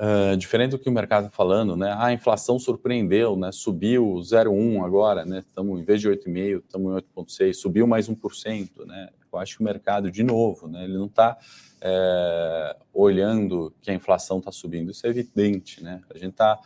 Uh, 0.00 0.36
diferente 0.36 0.70
do 0.70 0.78
que 0.78 0.88
o 0.88 0.92
mercado 0.92 1.26
está 1.26 1.36
falando, 1.36 1.76
né? 1.76 1.90
Ah, 1.90 2.06
a 2.06 2.12
inflação 2.12 2.56
surpreendeu, 2.56 3.36
né? 3.36 3.50
Subiu 3.50 4.14
0,1 4.22 4.84
agora, 4.84 5.24
né? 5.24 5.40
Estamos 5.40 5.80
em 5.80 5.82
vez 5.82 6.00
de 6.00 6.08
8,5, 6.08 6.62
estamos 6.64 6.92
em 6.92 6.94
8,6, 6.94 7.54
subiu 7.54 7.84
mais 7.84 8.08
1%, 8.08 8.86
né? 8.86 9.08
Eu 9.32 9.38
acho 9.40 9.56
que 9.56 9.60
o 9.60 9.64
mercado, 9.64 10.08
de 10.08 10.22
novo, 10.22 10.68
né? 10.68 10.84
Ele 10.84 10.96
não 10.96 11.06
está 11.06 11.36
é, 11.80 12.76
olhando 12.94 13.74
que 13.80 13.90
a 13.90 13.94
inflação 13.94 14.38
está 14.38 14.52
subindo, 14.52 14.92
isso 14.92 15.04
é 15.04 15.10
evidente, 15.10 15.82
né? 15.82 16.00
A 16.14 16.16
gente 16.16 16.30
está 16.30 16.60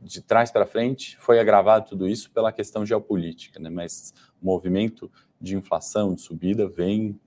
de 0.00 0.22
trás 0.22 0.50
para 0.50 0.64
frente, 0.64 1.18
foi 1.18 1.38
agravado 1.38 1.90
tudo 1.90 2.08
isso 2.08 2.30
pela 2.30 2.50
questão 2.50 2.86
geopolítica, 2.86 3.60
né? 3.60 3.68
Mas 3.68 4.14
o 4.40 4.46
movimento 4.46 5.12
de 5.38 5.54
inflação, 5.54 6.14
de 6.14 6.22
subida, 6.22 6.66
vem 6.66 7.20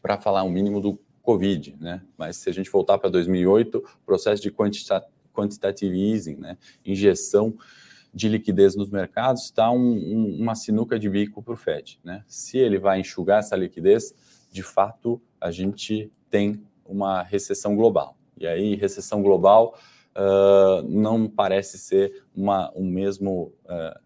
para 0.00 0.18
falar 0.18 0.44
um 0.44 0.50
mínimo 0.50 0.80
do 0.80 0.98
Covid, 1.24 1.74
né? 1.80 2.02
Mas 2.18 2.36
se 2.36 2.50
a 2.50 2.52
gente 2.52 2.70
voltar 2.70 2.98
para 2.98 3.08
2008, 3.08 3.82
processo 4.04 4.42
de 4.42 4.50
quantita 4.50 5.02
quantitative 5.32 5.98
easing, 6.12 6.36
né? 6.36 6.58
Injeção 6.84 7.56
de 8.12 8.28
liquidez 8.28 8.76
nos 8.76 8.90
mercados 8.90 9.44
está 9.44 9.70
um, 9.70 9.92
um, 9.92 10.36
uma 10.38 10.54
sinuca 10.54 10.98
de 10.98 11.08
bico 11.08 11.42
para 11.42 11.54
o 11.54 11.56
Fed, 11.56 11.98
né? 12.04 12.22
Se 12.28 12.58
ele 12.58 12.78
vai 12.78 13.00
enxugar 13.00 13.40
essa 13.40 13.56
liquidez, 13.56 14.14
de 14.52 14.62
fato 14.62 15.20
a 15.40 15.50
gente 15.50 16.12
tem 16.28 16.62
uma 16.84 17.22
recessão 17.22 17.74
global. 17.74 18.16
E 18.38 18.46
aí 18.46 18.76
recessão 18.76 19.22
global 19.22 19.78
uh, 20.14 20.82
não 20.86 21.26
parece 21.26 21.78
ser 21.78 22.22
uma, 22.36 22.70
um 22.76 22.84
mesmo 22.84 23.54
uh, 23.64 23.98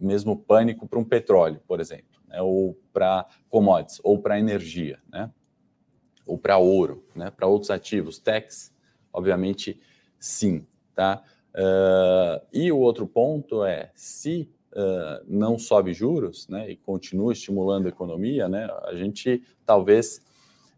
mesmo 0.00 0.36
pânico 0.36 0.88
para 0.88 0.98
um 1.00 1.04
petróleo, 1.04 1.60
por 1.66 1.80
exemplo, 1.80 2.20
né? 2.28 2.40
ou 2.40 2.78
para 2.92 3.26
commodities, 3.50 4.00
ou 4.02 4.18
para 4.18 4.38
energia, 4.38 4.98
né? 5.12 5.30
Ou 6.30 6.38
para 6.38 6.58
ouro, 6.58 7.04
né? 7.14 7.28
Para 7.30 7.48
outros 7.48 7.70
ativos, 7.72 8.18
techs, 8.18 8.72
obviamente, 9.12 9.80
sim, 10.18 10.64
tá? 10.94 11.22
Uh, 11.52 12.46
e 12.52 12.70
o 12.70 12.78
outro 12.78 13.04
ponto 13.08 13.64
é, 13.64 13.90
se 13.96 14.48
uh, 14.72 15.24
não 15.26 15.58
sobe 15.58 15.92
juros, 15.92 16.46
né, 16.46 16.70
e 16.70 16.76
continua 16.76 17.32
estimulando 17.32 17.86
a 17.86 17.88
economia, 17.88 18.48
né, 18.48 18.68
a 18.84 18.94
gente 18.94 19.42
talvez 19.66 20.22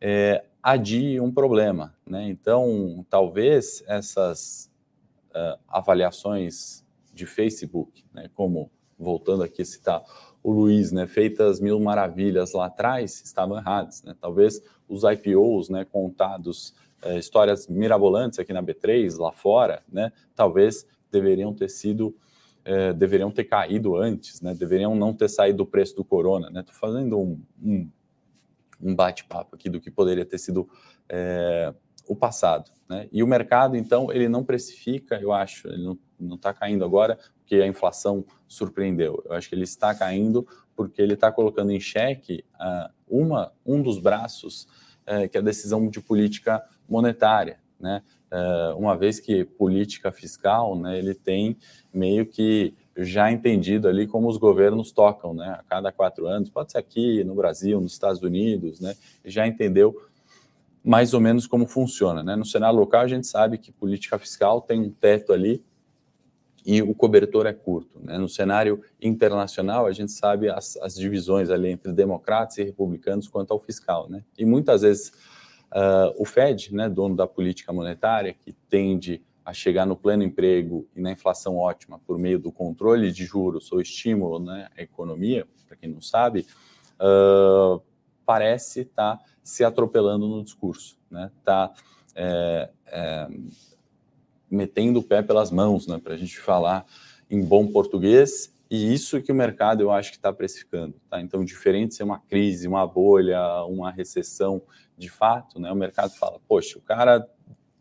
é, 0.00 0.42
adie 0.62 1.20
um 1.20 1.30
problema, 1.30 1.94
né? 2.06 2.26
Então, 2.26 3.04
talvez 3.10 3.84
essas 3.86 4.70
uh, 5.30 5.60
avaliações 5.68 6.82
de 7.12 7.26
Facebook, 7.26 8.02
né, 8.14 8.30
como 8.34 8.70
voltando 8.98 9.42
aqui 9.42 9.60
a 9.60 9.66
citar 9.66 10.02
o 10.42 10.50
Luiz, 10.50 10.90
né, 10.90 11.06
feitas 11.06 11.60
mil 11.60 11.78
maravilhas 11.78 12.52
lá 12.52 12.66
atrás, 12.66 13.22
estavam 13.24 13.56
erradas. 13.56 14.02
Né? 14.02 14.14
Talvez 14.20 14.60
os 14.88 15.04
IPOs 15.04 15.68
né, 15.68 15.84
contados, 15.84 16.74
é, 17.02 17.18
histórias 17.18 17.68
mirabolantes 17.68 18.38
aqui 18.38 18.52
na 18.52 18.62
B3, 18.62 19.16
lá 19.18 19.30
fora, 19.30 19.82
né, 19.90 20.12
talvez 20.34 20.86
deveriam 21.10 21.54
ter 21.54 21.68
sido, 21.68 22.16
é, 22.64 22.92
deveriam 22.92 23.30
ter 23.30 23.44
caído 23.44 23.96
antes, 23.96 24.40
né, 24.40 24.54
deveriam 24.54 24.96
não 24.96 25.12
ter 25.12 25.28
saído 25.28 25.58
do 25.58 25.66
preço 25.66 25.94
do 25.94 26.04
corona. 26.04 26.48
Estou 26.48 26.62
né? 26.62 26.64
fazendo 26.72 27.20
um, 27.20 27.40
um, 27.62 27.90
um 28.82 28.94
bate-papo 28.94 29.54
aqui 29.54 29.70
do 29.70 29.80
que 29.80 29.90
poderia 29.90 30.24
ter 30.24 30.38
sido 30.38 30.68
é, 31.08 31.72
o 32.12 32.16
passado. 32.16 32.70
Né? 32.88 33.08
E 33.10 33.22
o 33.22 33.26
mercado, 33.26 33.74
então, 33.74 34.12
ele 34.12 34.28
não 34.28 34.44
precifica, 34.44 35.16
eu 35.16 35.32
acho, 35.32 35.66
ele 35.68 35.98
não 36.20 36.36
está 36.36 36.52
caindo 36.52 36.84
agora 36.84 37.18
porque 37.38 37.56
a 37.56 37.66
inflação 37.66 38.24
surpreendeu. 38.46 39.22
Eu 39.24 39.32
acho 39.32 39.48
que 39.48 39.54
ele 39.54 39.64
está 39.64 39.94
caindo 39.94 40.46
porque 40.76 41.00
ele 41.00 41.14
está 41.14 41.32
colocando 41.32 41.72
em 41.72 41.80
xeque 41.80 42.44
uh, 42.54 42.92
uma, 43.08 43.52
um 43.64 43.82
dos 43.82 43.98
braços 43.98 44.68
uh, 45.02 45.28
que 45.28 45.36
é 45.36 45.40
a 45.40 45.44
decisão 45.44 45.88
de 45.88 46.00
política 46.00 46.62
monetária, 46.88 47.58
né? 47.80 48.02
Uh, 48.30 48.78
uma 48.78 48.96
vez 48.96 49.20
que 49.20 49.44
política 49.44 50.10
fiscal, 50.10 50.74
né, 50.74 50.98
ele 50.98 51.14
tem 51.14 51.54
meio 51.92 52.24
que 52.24 52.74
já 52.96 53.30
entendido 53.30 53.86
ali 53.86 54.06
como 54.06 54.26
os 54.26 54.38
governos 54.38 54.90
tocam, 54.90 55.34
né, 55.34 55.56
a 55.60 55.62
cada 55.62 55.92
quatro 55.92 56.26
anos, 56.26 56.48
pode 56.48 56.72
ser 56.72 56.78
aqui 56.78 57.22
no 57.24 57.34
Brasil, 57.34 57.78
nos 57.78 57.92
Estados 57.92 58.22
Unidos, 58.22 58.80
né, 58.80 58.94
já 59.22 59.46
entendeu 59.46 59.94
mais 60.84 61.14
ou 61.14 61.20
menos 61.20 61.46
como 61.46 61.66
funciona, 61.66 62.22
né. 62.22 62.36
No 62.36 62.44
cenário 62.44 62.78
local 62.78 63.02
a 63.02 63.08
gente 63.08 63.26
sabe 63.26 63.58
que 63.58 63.70
política 63.70 64.18
fiscal 64.18 64.60
tem 64.60 64.80
um 64.80 64.90
teto 64.90 65.32
ali 65.32 65.62
e 66.64 66.80
o 66.80 66.94
cobertor 66.94 67.46
é 67.46 67.52
curto. 67.52 68.00
Né? 68.00 68.16
No 68.18 68.28
cenário 68.28 68.82
internacional, 69.00 69.86
a 69.86 69.92
gente 69.92 70.12
sabe 70.12 70.48
as, 70.48 70.76
as, 70.76 70.94
divisões 70.94 71.50
ali 71.50 71.70
entre 71.70 71.92
democratas 71.92 72.58
e 72.58 72.62
republicanos 72.62 73.28
quanto 73.28 73.52
ao 73.52 73.58
fiscal. 73.58 74.08
Né? 74.08 74.24
E 74.38 74.44
muitas 74.44 74.82
vezes 74.82 75.08
uh, 75.72 76.14
o 76.16 76.24
Fed, 76.24 76.74
né, 76.74 76.88
dono 76.88 77.16
da 77.16 77.26
política 77.26 77.72
monetária, 77.72 78.32
que 78.32 78.52
tende 78.52 79.22
a 79.44 79.52
chegar 79.52 79.84
no 79.84 79.96
pleno 79.96 80.22
emprego 80.22 80.86
e 80.94 81.00
na 81.00 81.10
inflação 81.10 81.56
ótima 81.56 81.98
por 81.98 82.16
meio 82.16 82.38
do 82.38 82.52
controle 82.52 83.10
de 83.10 83.24
juros 83.24 83.72
ou 83.72 83.80
estímulo 83.80 84.38
né, 84.38 84.68
à 84.76 84.82
economia, 84.82 85.46
para 85.66 85.76
quem 85.76 85.90
não 85.90 86.00
sabe, 86.00 86.46
uh, 87.00 87.82
parece 88.24 88.82
estar 88.82 89.16
tá 89.16 89.24
se 89.42 89.64
atropelando 89.64 90.28
no 90.28 90.42
discurso. 90.42 90.98
Né? 91.10 91.30
Tá, 91.44 91.72
é, 92.14 92.70
é, 92.86 93.28
metendo 94.50 95.00
o 95.00 95.02
pé 95.02 95.22
pelas 95.22 95.50
mãos, 95.50 95.86
né, 95.86 95.98
para 96.02 96.14
a 96.14 96.16
gente 96.16 96.38
falar 96.38 96.84
em 97.30 97.42
bom 97.42 97.66
português, 97.66 98.54
e 98.70 98.92
isso 98.92 99.20
que 99.20 99.32
o 99.32 99.34
mercado 99.34 99.82
eu 99.82 99.90
acho 99.90 100.10
que 100.10 100.16
está 100.16 100.32
precificando. 100.32 100.94
Tá? 101.08 101.20
Então, 101.20 101.44
diferente 101.44 101.90
de 101.90 101.94
ser 101.96 102.04
uma 102.04 102.18
crise, 102.18 102.68
uma 102.68 102.86
bolha, 102.86 103.64
uma 103.64 103.90
recessão 103.90 104.62
de 104.96 105.08
fato, 105.08 105.58
né, 105.58 105.70
o 105.72 105.76
mercado 105.76 106.12
fala, 106.14 106.38
poxa, 106.46 106.78
o 106.78 106.82
cara, 106.82 107.26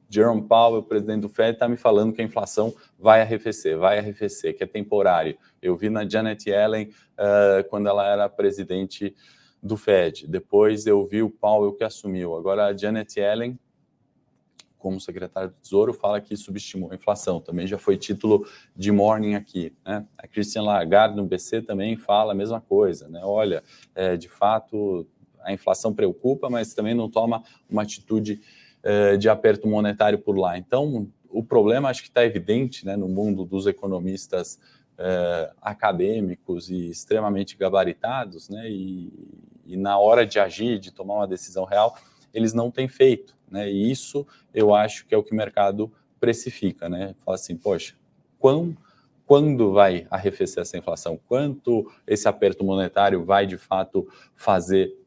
Jerome 0.10 0.41
Powell, 0.41 0.84
presidente 0.84 1.22
do 1.22 1.30
Fed, 1.30 1.53
está 1.53 1.68
me 1.70 1.77
falando 1.77 2.13
que 2.13 2.22
a 2.22 2.25
inflação 2.25 2.74
vai 3.00 3.22
arrefecer, 3.22 3.77
vai 3.77 4.00
arrefecer, 4.00 4.58
que 4.58 4.63
é 4.63 4.68
temporário. 4.68 5.38
Eu 5.62 5.77
vi 5.77 5.89
na 5.89 6.08
Janet 6.08 6.50
Yellen, 6.50 6.89
uh, 7.13 7.68
quando 7.70 7.88
ela 7.88 8.06
era 8.06 8.27
presidente 8.27 9.15
do 9.62 9.77
Fed. 9.77 10.27
Depois 10.27 10.86
eu 10.88 11.06
vi 11.06 11.22
o 11.22 11.30
Powell 11.30 11.74
que 11.74 11.84
assumiu. 11.84 12.36
Agora 12.36 12.68
a 12.68 12.75
Janet 12.75 13.20
Yellen 13.20 13.60
como 14.82 15.00
secretário 15.00 15.51
do 15.51 15.56
Tesouro, 15.62 15.94
fala 15.94 16.20
que 16.20 16.36
subestimou 16.36 16.91
a 16.91 16.96
inflação. 16.96 17.39
Também 17.39 17.68
já 17.68 17.77
foi 17.77 17.96
título 17.96 18.46
de 18.75 18.91
morning 18.91 19.36
aqui. 19.36 19.72
Né? 19.86 20.06
A 20.18 20.27
Christian 20.27 20.63
Lagarde, 20.63 21.15
no 21.15 21.25
BC, 21.25 21.62
também 21.62 21.96
fala 21.96 22.34
a 22.34 22.36
mesma 22.36 22.60
coisa. 22.60 23.08
Né? 23.08 23.22
Olha, 23.24 23.63
é, 23.94 24.18
de 24.18 24.27
fato, 24.27 25.08
a 25.41 25.53
inflação 25.53 25.94
preocupa, 25.94 26.50
mas 26.50 26.74
também 26.74 26.96
não 26.96 27.10
toma 27.10 27.44
uma 27.70 27.84
atitude 27.84 28.41
é, 28.84 29.15
de 29.15 29.30
aperto 29.30 29.68
monetário 29.68 30.18
por 30.18 30.38
lá. 30.38 30.58
Então, 30.58 31.08
o 31.30 31.44
problema 31.44 31.89
acho 31.89 32.01
que 32.01 32.10
está 32.10 32.25
evidente 32.25 32.86
né, 32.86 32.98
no 32.98 33.08
mundo 33.08 33.46
dos 33.46 33.68
economistas 33.68 34.60
é, 34.98 35.51
acadêmicos 35.62 36.70
e 36.70 36.89
extremamente 36.89 37.56
gabaritados, 37.56 38.50
né, 38.50 38.70
e, 38.70 39.12
e 39.65 39.77
na 39.77 39.98
hora 39.98 40.25
de 40.25 40.40
agir, 40.40 40.79
de 40.79 40.92
tomar 40.92 41.16
uma 41.16 41.27
decisão 41.27 41.66
real, 41.66 41.96
eles 42.33 42.53
não 42.53 42.72
têm 42.72 42.88
feito. 42.88 43.35
Né? 43.50 43.72
E 43.72 43.92
isso 43.92 44.25
eu 44.53 44.74
acho 44.74 45.05
que 45.05 45.14
é 45.14 45.18
o 45.18 45.24
que 45.24 45.33
o 45.33 45.35
mercado 45.35 45.92
precifica. 46.20 46.88
Né? 46.88 47.16
Fala 47.25 47.35
assim, 47.35 47.55
poxa, 47.55 47.96
quão, 48.40 48.75
quando 49.25 49.72
vai 49.72 50.07
arrefecer 50.09 50.62
essa 50.62 50.77
inflação? 50.77 51.20
Quanto 51.27 51.92
esse 52.07 52.27
aperto 52.27 52.64
monetário 52.64 53.24
vai 53.24 53.46
de 53.46 53.57
fato 53.57 54.07
fazer 54.35 54.98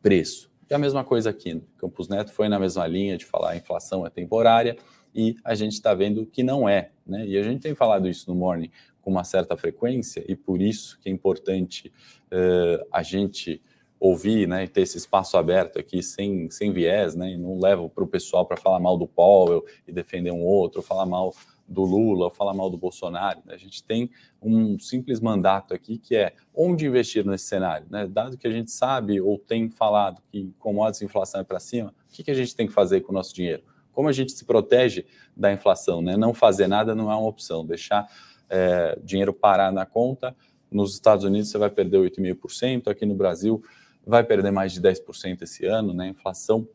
preço? 0.00 0.50
E 0.70 0.74
a 0.74 0.78
mesma 0.78 1.04
coisa 1.04 1.30
aqui. 1.30 1.54
Né? 1.54 1.60
Campos 1.76 2.08
Neto 2.08 2.32
foi 2.32 2.48
na 2.48 2.58
mesma 2.58 2.86
linha 2.86 3.16
de 3.16 3.26
falar 3.26 3.50
a 3.50 3.56
inflação 3.56 4.06
é 4.06 4.10
temporária 4.10 4.76
e 5.14 5.36
a 5.44 5.54
gente 5.54 5.72
está 5.72 5.92
vendo 5.92 6.24
que 6.24 6.42
não 6.42 6.68
é. 6.68 6.90
Né? 7.06 7.26
E 7.26 7.38
a 7.38 7.42
gente 7.42 7.60
tem 7.60 7.74
falado 7.74 8.08
isso 8.08 8.30
no 8.30 8.34
Morning 8.34 8.70
com 9.02 9.10
uma 9.10 9.24
certa 9.24 9.56
frequência 9.56 10.24
e 10.26 10.34
por 10.34 10.62
isso 10.62 10.98
que 11.00 11.08
é 11.08 11.12
importante 11.12 11.92
uh, 12.32 12.86
a 12.90 13.02
gente 13.02 13.60
ouvir, 14.00 14.48
né, 14.48 14.64
e 14.64 14.68
ter 14.68 14.80
esse 14.80 14.98
espaço 14.98 15.36
aberto 15.36 15.78
aqui 15.78 16.02
sem, 16.02 16.50
sem 16.50 16.72
viés, 16.72 17.14
né, 17.14 17.34
e 17.34 17.36
não 17.36 17.56
levo 17.60 17.88
para 17.88 18.02
o 18.02 18.06
pessoal 18.06 18.44
para 18.44 18.56
falar 18.56 18.80
mal 18.80 18.98
do 18.98 19.06
Powell 19.06 19.64
e 19.86 19.92
defender 19.92 20.32
um 20.32 20.42
outro, 20.42 20.82
falar 20.82 21.06
mal 21.06 21.32
do 21.68 21.82
Lula, 21.82 22.28
falar 22.28 22.52
mal 22.52 22.68
do 22.68 22.76
Bolsonaro. 22.76 23.40
Né? 23.44 23.54
A 23.54 23.56
gente 23.56 23.82
tem 23.84 24.10
um 24.42 24.78
simples 24.78 25.20
mandato 25.20 25.72
aqui 25.72 25.98
que 25.98 26.16
é 26.16 26.34
onde 26.54 26.86
investir 26.86 27.24
nesse 27.24 27.46
cenário, 27.46 27.86
né? 27.88 28.06
Dado 28.06 28.36
que 28.36 28.46
a 28.46 28.50
gente 28.50 28.70
sabe 28.70 29.20
ou 29.20 29.38
tem 29.38 29.70
falado 29.70 30.20
que 30.30 30.52
commodities 30.58 31.02
e 31.02 31.04
inflação 31.04 31.40
é 31.40 31.44
para 31.44 31.60
cima, 31.60 31.90
o 31.90 32.12
que, 32.12 32.24
que 32.24 32.30
a 32.30 32.34
gente 32.34 32.54
tem 32.54 32.66
que 32.66 32.72
fazer 32.72 33.00
com 33.00 33.12
o 33.12 33.14
nosso 33.14 33.34
dinheiro? 33.34 33.62
Como 33.92 34.08
a 34.08 34.12
gente 34.12 34.32
se 34.32 34.44
protege 34.44 35.06
da 35.36 35.52
inflação, 35.52 36.02
né? 36.02 36.16
Não 36.16 36.34
fazer 36.34 36.66
nada 36.66 36.94
não 36.94 37.10
é 37.10 37.14
uma 37.14 37.28
opção, 37.28 37.64
deixar 37.64 38.06
é, 38.52 38.98
dinheiro 39.02 39.32
parar 39.32 39.72
na 39.72 39.86
conta. 39.86 40.36
Nos 40.70 40.92
Estados 40.92 41.24
Unidos 41.24 41.50
você 41.50 41.56
vai 41.56 41.70
perder 41.70 41.96
8,5%, 41.98 42.88
aqui 42.88 43.06
no 43.06 43.14
Brasil 43.14 43.62
vai 44.06 44.22
perder 44.22 44.50
mais 44.50 44.72
de 44.72 44.80
10% 44.80 45.42
esse 45.42 45.64
ano, 45.64 45.94
né? 45.94 46.08
Inflação 46.08 46.68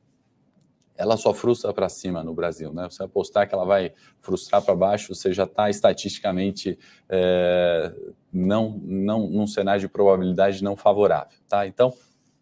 ela 0.99 1.15
só 1.15 1.31
frustra 1.31 1.71
para 1.71 1.87
cima 1.87 2.23
no 2.23 2.33
Brasil, 2.33 2.73
né? 2.73 2.89
Você 2.89 3.03
apostar 3.03 3.47
que 3.47 3.53
ela 3.53 3.65
vai 3.65 3.93
frustrar 4.19 4.63
para 4.63 4.75
baixo, 4.75 5.13
você 5.13 5.31
já 5.31 5.43
está 5.43 5.69
estatisticamente 5.69 6.79
é, 7.07 7.93
não, 8.33 8.81
não 8.83 9.29
num 9.29 9.45
cenário 9.45 9.81
de 9.81 9.87
probabilidade 9.87 10.63
não 10.63 10.75
favorável, 10.75 11.37
tá? 11.47 11.67
Então 11.67 11.93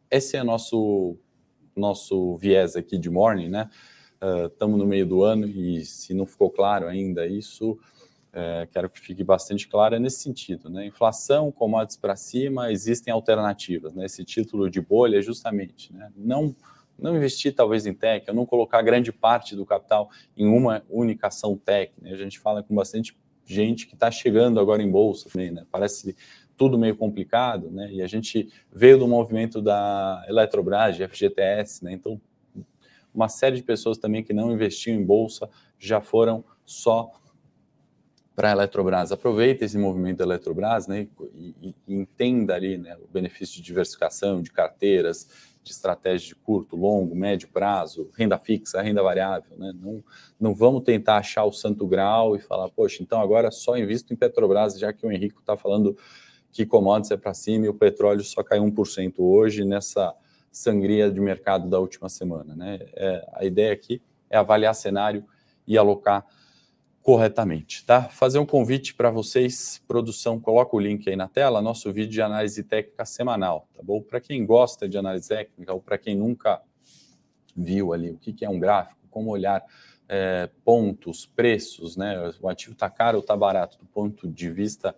esse 0.09 0.37
é 0.37 0.43
nosso 0.43 1.17
nosso 1.75 2.37
viés 2.37 2.77
aqui 2.77 2.97
de 2.97 3.09
morning, 3.09 3.49
né? 3.49 3.69
Estamos 4.45 4.75
uh, 4.75 4.77
no 4.77 4.87
meio 4.87 5.05
do 5.05 5.23
ano 5.23 5.45
e 5.45 5.83
se 5.83 6.13
não 6.13 6.25
ficou 6.25 6.49
claro 6.49 6.87
ainda 6.87 7.27
isso, 7.27 7.77
é, 8.35 8.67
quero 8.69 8.89
que 8.89 8.99
fique 8.99 9.23
bastante 9.23 9.65
claro, 9.65 9.95
é 9.95 9.99
nesse 9.99 10.19
sentido. 10.19 10.69
Né? 10.69 10.85
Inflação, 10.85 11.53
commodities 11.53 11.95
para 11.95 12.17
cima, 12.17 12.69
existem 12.69 13.13
alternativas. 13.13 13.95
Né? 13.95 14.05
Esse 14.05 14.25
título 14.25 14.69
de 14.69 14.81
bolha 14.81 15.19
é 15.19 15.21
justamente 15.21 15.93
né? 15.93 16.11
não, 16.17 16.53
não 16.99 17.15
investir 17.15 17.55
talvez 17.55 17.85
em 17.85 17.93
tech, 17.93 18.29
não 18.33 18.45
colocar 18.45 18.81
grande 18.81 19.13
parte 19.13 19.55
do 19.55 19.65
capital 19.65 20.09
em 20.35 20.45
uma 20.47 20.83
única 20.89 21.27
ação 21.27 21.55
tech. 21.55 21.93
Né? 22.01 22.11
A 22.11 22.17
gente 22.17 22.37
fala 22.37 22.61
com 22.61 22.75
bastante 22.75 23.17
gente 23.45 23.87
que 23.87 23.93
está 23.93 24.11
chegando 24.11 24.59
agora 24.59 24.83
em 24.83 24.91
bolsa 24.91 25.29
também, 25.29 25.51
né? 25.51 25.65
parece 25.71 26.13
tudo 26.57 26.77
meio 26.77 26.97
complicado, 26.97 27.71
né? 27.71 27.89
e 27.89 28.01
a 28.01 28.07
gente 28.07 28.49
veio 28.69 28.97
do 28.97 29.07
movimento 29.07 29.61
da 29.61 30.25
Eletrobras, 30.27 30.97
de 30.97 31.07
FGTS, 31.07 31.85
né? 31.85 31.93
então 31.93 32.19
uma 33.13 33.29
série 33.29 33.55
de 33.55 33.63
pessoas 33.63 33.97
também 33.97 34.21
que 34.21 34.33
não 34.33 34.51
investiam 34.51 34.99
em 34.99 35.05
bolsa 35.05 35.49
já 35.79 36.01
foram 36.01 36.43
só 36.65 37.11
para 38.35 38.49
a 38.49 38.51
Eletrobras. 38.51 39.11
Aproveita 39.11 39.63
esse 39.63 39.77
movimento 39.77 40.17
da 40.17 40.25
Eletrobras 40.25 40.87
né, 40.87 41.07
e, 41.33 41.55
e, 41.61 41.75
entenda 41.87 42.53
ali 42.53 42.77
né, 42.77 42.97
o 42.97 43.07
benefício 43.07 43.55
de 43.55 43.61
diversificação, 43.61 44.41
de 44.41 44.51
carteiras, 44.51 45.55
de 45.63 45.71
estratégia 45.71 46.27
de 46.27 46.35
curto, 46.35 46.75
longo, 46.75 47.15
médio 47.15 47.47
prazo, 47.47 48.11
renda 48.15 48.37
fixa, 48.37 48.81
renda 48.81 49.01
variável. 49.01 49.57
Né? 49.57 49.73
Não, 49.81 50.03
não 50.39 50.53
vamos 50.53 50.83
tentar 50.83 51.17
achar 51.17 51.45
o 51.45 51.51
santo 51.51 51.87
grau 51.87 52.35
e 52.35 52.39
falar, 52.39 52.69
poxa, 52.69 53.01
então 53.01 53.19
agora 53.19 53.49
só 53.49 53.77
invisto 53.77 54.13
em 54.13 54.15
Petrobras, 54.15 54.77
já 54.77 54.91
que 54.93 55.05
o 55.05 55.11
Henrique 55.11 55.39
está 55.39 55.55
falando 55.57 55.97
que 56.51 56.65
commodities 56.65 57.11
é 57.11 57.17
para 57.17 57.33
cima 57.33 57.65
e 57.65 57.69
o 57.69 57.73
petróleo 57.73 58.23
só 58.23 58.43
caiu 58.43 58.63
1% 58.63 59.15
hoje 59.17 59.65
nessa 59.65 60.13
sangria 60.51 61.11
de 61.11 61.19
mercado 61.19 61.69
da 61.69 61.79
última 61.79 62.07
semana. 62.07 62.55
Né? 62.55 62.79
É, 62.93 63.27
a 63.33 63.43
ideia 63.43 63.73
aqui 63.73 64.01
é 64.29 64.37
avaliar 64.37 64.73
cenário 64.73 65.25
e 65.67 65.77
alocar 65.77 66.25
corretamente, 67.05 67.85
tá? 67.85 68.05
Fazer 68.05 68.39
um 68.39 68.47
convite 68.47 68.95
para 68.95 69.11
vocês, 69.11 69.79
produção, 69.87 70.39
coloca 70.39 70.75
o 70.75 70.79
link 70.79 71.07
aí 71.07 71.15
na 71.15 71.27
tela, 71.27 71.61
nosso 71.61 71.93
vídeo 71.93 72.09
de 72.09 72.19
análise 72.19 72.63
técnica 72.63 73.05
semanal, 73.05 73.67
tá 73.75 73.83
bom? 73.83 74.01
Para 74.01 74.19
quem 74.19 74.43
gosta 74.43 74.89
de 74.89 74.97
análise 74.97 75.29
técnica 75.29 75.71
ou 75.71 75.79
para 75.79 75.99
quem 75.99 76.15
nunca 76.15 76.59
viu 77.55 77.93
ali 77.93 78.09
o 78.09 78.17
que, 78.17 78.33
que 78.33 78.43
é 78.43 78.49
um 78.49 78.59
gráfico, 78.59 78.99
como 79.11 79.29
olhar 79.29 79.63
é, 80.09 80.49
pontos, 80.63 81.27
preços, 81.27 81.95
né? 81.95 82.33
O 82.41 82.49
ativo 82.49 82.73
está 82.73 82.89
caro 82.89 83.17
ou 83.17 83.21
está 83.21 83.37
barato 83.37 83.77
do 83.77 83.85
ponto 83.85 84.27
de 84.27 84.49
vista 84.49 84.95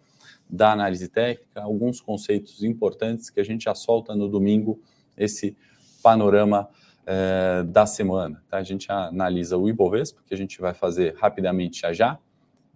da 0.50 0.72
análise 0.72 1.10
técnica, 1.10 1.62
alguns 1.62 2.00
conceitos 2.00 2.64
importantes 2.64 3.30
que 3.30 3.42
a 3.42 3.44
gente 3.44 3.66
já 3.66 3.76
solta 3.76 4.16
no 4.16 4.30
domingo, 4.30 4.80
esse 5.18 5.58
panorama 6.02 6.70
é, 7.08 7.64
da 7.64 7.86
semana. 7.86 8.44
Tá? 8.50 8.58
A 8.58 8.64
gente 8.64 8.92
analisa 8.92 9.58
o 9.58 9.70
Ibovespa, 9.70 10.22
que 10.26 10.34
a 10.34 10.38
gente 10.38 10.60
vai 10.60 10.74
fazer 10.74 11.16
rapidamente 11.16 11.80
já 11.82 11.94
já, 11.94 12.20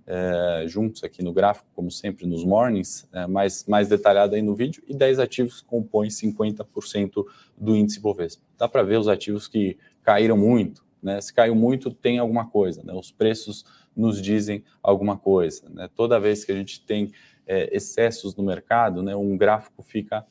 é, 0.07 0.63
juntos 0.67 1.03
aqui 1.03 1.21
no 1.21 1.33
gráfico, 1.33 1.67
como 1.75 1.91
sempre 1.91 2.25
nos 2.25 2.45
mornings, 2.45 3.07
é, 3.11 3.27
mais, 3.27 3.65
mais 3.67 3.89
detalhado 3.89 4.33
aí 4.33 4.41
no 4.41 4.55
vídeo, 4.55 4.81
e 4.87 4.95
10 4.95 5.19
ativos 5.19 5.61
compõem 5.61 6.07
50% 6.07 7.25
do 7.57 7.75
índice 7.75 7.99
Ibovespa. 7.99 8.41
Dá 8.57 8.69
para 8.69 8.83
ver 8.83 8.97
os 8.97 9.09
ativos 9.09 9.49
que 9.49 9.77
caíram 10.01 10.37
muito, 10.37 10.83
né? 11.03 11.19
Se 11.19 11.33
caiu 11.33 11.53
muito, 11.53 11.91
tem 11.91 12.17
alguma 12.17 12.47
coisa, 12.47 12.81
né? 12.83 12.93
Os 12.93 13.11
preços 13.11 13.65
nos 13.95 14.21
dizem 14.21 14.63
alguma 14.81 15.17
coisa, 15.17 15.69
né? 15.69 15.89
Toda 15.93 16.19
vez 16.19 16.45
que 16.45 16.51
a 16.51 16.55
gente 16.55 16.81
tem 16.85 17.11
é, 17.45 17.75
excessos 17.75 18.35
no 18.35 18.43
mercado, 18.43 19.03
né, 19.03 19.15
um 19.15 19.35
gráfico 19.37 19.83
fica 19.83 20.25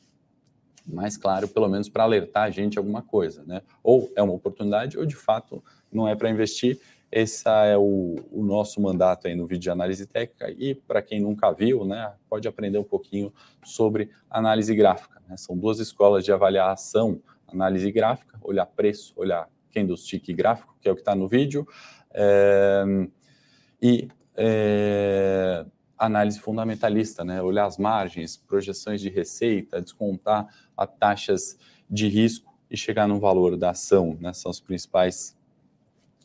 Mas, 0.85 1.17
claro, 1.17 1.47
pelo 1.47 1.69
menos 1.69 1.89
para 1.89 2.03
alertar 2.03 2.43
a 2.43 2.49
gente 2.49 2.77
alguma 2.77 3.01
coisa, 3.01 3.43
né? 3.45 3.61
Ou 3.83 4.11
é 4.15 4.21
uma 4.21 4.33
oportunidade, 4.33 4.97
ou 4.97 5.05
de 5.05 5.15
fato 5.15 5.63
não 5.91 6.07
é 6.07 6.15
para 6.15 6.29
investir. 6.29 6.79
Esse 7.11 7.43
é 7.47 7.77
o, 7.77 8.15
o, 8.31 8.41
nosso 8.41 8.81
mandato 8.81 9.27
aí 9.27 9.35
no 9.35 9.45
vídeo 9.45 9.63
de 9.63 9.69
análise 9.69 10.05
técnica. 10.05 10.49
E 10.49 10.73
para 10.73 11.01
quem 11.01 11.19
nunca 11.19 11.51
viu, 11.51 11.83
né, 11.83 12.13
pode 12.29 12.47
aprender 12.47 12.77
um 12.77 12.85
pouquinho 12.85 13.33
sobre 13.65 14.09
análise 14.29 14.73
gráfica. 14.73 15.21
Né? 15.27 15.35
São 15.35 15.57
duas 15.57 15.79
escolas 15.79 16.23
de 16.23 16.31
avaliação: 16.31 17.21
análise 17.47 17.91
gráfica, 17.91 18.39
olhar 18.41 18.65
preço, 18.65 19.13
olhar 19.17 19.49
candlestick 19.73 20.33
gráfico, 20.33 20.75
que 20.81 20.87
é 20.87 20.91
o 20.91 20.95
que 20.95 21.01
está 21.01 21.13
no 21.13 21.27
vídeo, 21.27 21.67
é, 22.13 22.83
e 23.81 24.07
é, 24.35 25.65
análise 26.05 26.39
fundamentalista, 26.39 27.23
né? 27.23 27.41
olhar 27.41 27.65
as 27.65 27.77
margens, 27.77 28.35
projeções 28.35 28.99
de 28.99 29.09
receita, 29.09 29.81
descontar 29.81 30.47
as 30.75 30.89
taxas 30.99 31.57
de 31.89 32.07
risco 32.07 32.51
e 32.69 32.75
chegar 32.75 33.07
no 33.07 33.19
valor 33.19 33.55
da 33.55 33.69
ação, 33.69 34.17
né? 34.19 34.33
são 34.33 34.49
as 34.49 34.59
principais 34.59 35.37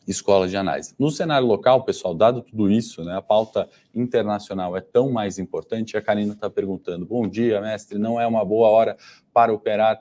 escolas 0.07 0.49
de 0.49 0.57
análise. 0.57 0.95
No 0.97 1.11
cenário 1.11 1.45
local, 1.45 1.83
pessoal, 1.83 2.15
dado 2.15 2.41
tudo 2.41 2.71
isso, 2.71 3.03
né, 3.03 3.17
a 3.17 3.21
pauta 3.21 3.69
internacional 3.93 4.75
é 4.77 4.81
tão 4.81 5.11
mais 5.11 5.37
importante. 5.37 5.97
A 5.97 6.01
Karina 6.01 6.33
está 6.33 6.49
perguntando: 6.49 7.05
bom 7.05 7.27
dia, 7.27 7.59
mestre, 7.59 7.99
não 7.99 8.19
é 8.19 8.25
uma 8.25 8.45
boa 8.45 8.69
hora 8.69 8.97
para 9.33 9.53
operar 9.53 9.99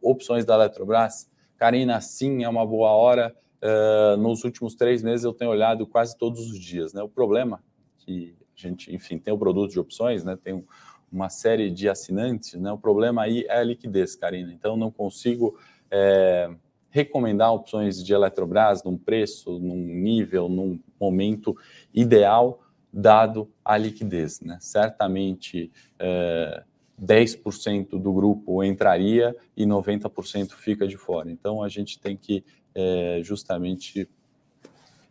opções 0.00 0.44
da 0.44 0.54
Eletrobras? 0.54 1.28
Karina, 1.56 2.00
sim, 2.00 2.44
é 2.44 2.48
uma 2.48 2.64
boa 2.64 2.90
hora. 2.90 3.34
Uh, 3.60 4.16
nos 4.16 4.44
últimos 4.44 4.76
três 4.76 5.02
meses 5.02 5.24
eu 5.24 5.32
tenho 5.32 5.50
olhado 5.50 5.84
quase 5.84 6.16
todos 6.16 6.48
os 6.48 6.60
dias. 6.60 6.92
Né? 6.92 7.02
O 7.02 7.08
problema 7.08 7.60
que 7.98 8.36
a 8.40 8.47
gente, 8.58 8.92
enfim, 8.94 9.18
tem 9.18 9.32
o 9.32 9.38
produto 9.38 9.70
de 9.70 9.78
opções, 9.80 10.24
né? 10.24 10.36
Tem 10.36 10.64
uma 11.10 11.30
série 11.30 11.70
de 11.70 11.88
assinantes, 11.88 12.54
né? 12.54 12.72
O 12.72 12.78
problema 12.78 13.22
aí 13.22 13.44
é 13.48 13.58
a 13.58 13.62
liquidez, 13.62 14.16
Karina. 14.16 14.52
Então, 14.52 14.76
não 14.76 14.90
consigo 14.90 15.58
é, 15.90 16.50
recomendar 16.90 17.54
opções 17.54 18.04
de 18.04 18.12
Eletrobras 18.12 18.82
num 18.82 18.98
preço, 18.98 19.58
num 19.58 19.76
nível, 19.76 20.48
num 20.48 20.78
momento 21.00 21.56
ideal, 21.94 22.60
dado 22.92 23.48
a 23.64 23.78
liquidez, 23.78 24.40
né? 24.40 24.58
Certamente 24.60 25.70
é, 25.98 26.64
10% 27.00 27.90
do 27.90 28.12
grupo 28.12 28.62
entraria 28.64 29.36
e 29.56 29.64
90% 29.64 30.50
fica 30.52 30.86
de 30.86 30.96
fora. 30.96 31.30
Então, 31.30 31.62
a 31.62 31.68
gente 31.68 31.98
tem 32.00 32.16
que 32.16 32.44
é, 32.74 33.20
justamente 33.22 34.08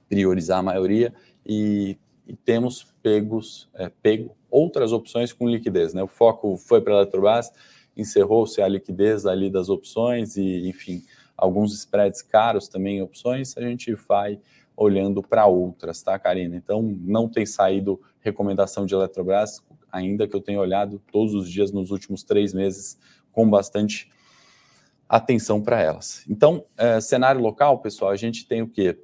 priorizar 0.10 0.60
a 0.60 0.64
maioria 0.64 1.14
e 1.46 1.98
e 2.28 2.36
temos 2.36 2.94
pegos, 3.02 3.70
é, 3.74 3.90
pego 3.90 4.36
outras 4.50 4.92
opções 4.92 5.32
com 5.32 5.48
liquidez. 5.48 5.94
Né? 5.94 6.04
O 6.04 6.08
foco 6.08 6.58
foi 6.58 6.82
para 6.82 6.94
a 6.94 6.98
Eletrobras, 6.98 7.52
encerrou-se 7.96 8.62
a 8.62 8.68
liquidez 8.68 9.26
ali 9.26 9.50
das 9.50 9.70
opções 9.70 10.36
e, 10.38 10.68
enfim, 10.68 11.04
alguns 11.36 11.74
spreads 11.74 12.22
caros 12.22 12.68
também 12.68 12.98
em 12.98 13.02
opções, 13.02 13.58
a 13.58 13.62
gente 13.62 13.94
vai 13.94 14.40
olhando 14.76 15.24
para 15.24 15.48
outras, 15.48 16.04
tá, 16.04 16.18
Karina? 16.20 16.56
Então, 16.56 16.82
não 16.84 17.28
tem 17.28 17.46
saído 17.46 18.00
recomendação 18.20 18.86
de 18.86 18.94
Eletrobras, 18.94 19.64
ainda 19.92 20.28
que 20.28 20.36
eu 20.36 20.42
tenha 20.42 20.60
olhado 20.60 21.02
todos 21.12 21.34
os 21.34 21.50
dias 21.50 21.72
nos 21.72 21.90
últimos 21.90 22.24
três 22.24 22.54
meses 22.54 23.00
com 23.32 23.50
bastante 23.50 24.12
atenção 25.10 25.62
para 25.62 25.82
elas. 25.82 26.24
Então, 26.30 26.66
é, 26.78 27.00
cenário 27.00 27.42
local, 27.42 27.80
pessoal, 27.80 28.12
a 28.12 28.16
gente 28.16 28.46
tem 28.46 28.62
o 28.62 28.68
quê? 28.68 29.00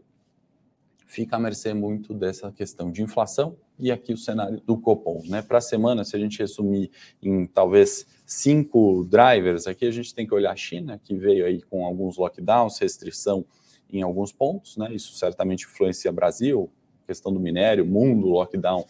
Fica 1.06 1.36
à 1.36 1.39
mercê 1.39 1.74
muito 1.74 2.13
dessa 2.13 2.52
questão 2.52 2.92
de 2.92 3.02
inflação 3.02 3.56
e 3.80 3.92
aqui 3.92 4.13
o 4.13 4.18
cenário 4.18 4.62
do 4.66 4.78
Copom. 4.78 5.22
Né? 5.26 5.42
Para 5.42 5.58
a 5.58 5.62
semana, 5.62 6.04
se 6.04 6.16
a 6.16 6.20
gente 6.20 6.39
resumir 6.39 6.92
em 7.22 7.46
talvez 7.46 8.06
cinco 8.26 9.06
drivers, 9.10 9.68
aqui 9.68 9.86
a 9.86 9.92
gente 9.92 10.13
tem 10.13 10.26
que 10.26 10.34
olhar 10.34 10.52
a 10.52 10.56
China, 10.56 11.00
que 11.04 11.16
veio 11.16 11.46
aí 11.46 11.62
com 11.62 11.86
alguns 11.86 12.18
lockdowns, 12.18 12.80
restrição 12.80 13.46
em 13.92 14.02
alguns 14.02 14.32
pontos, 14.32 14.78
né? 14.78 14.94
isso 14.94 15.13
certamente 15.13 15.66
influencia 15.66 16.12
Brasil, 16.12 16.70
questão 17.06 17.32
do 17.32 17.39
minério, 17.39 17.86
mundo, 17.86 18.28
lockdown 18.28 18.86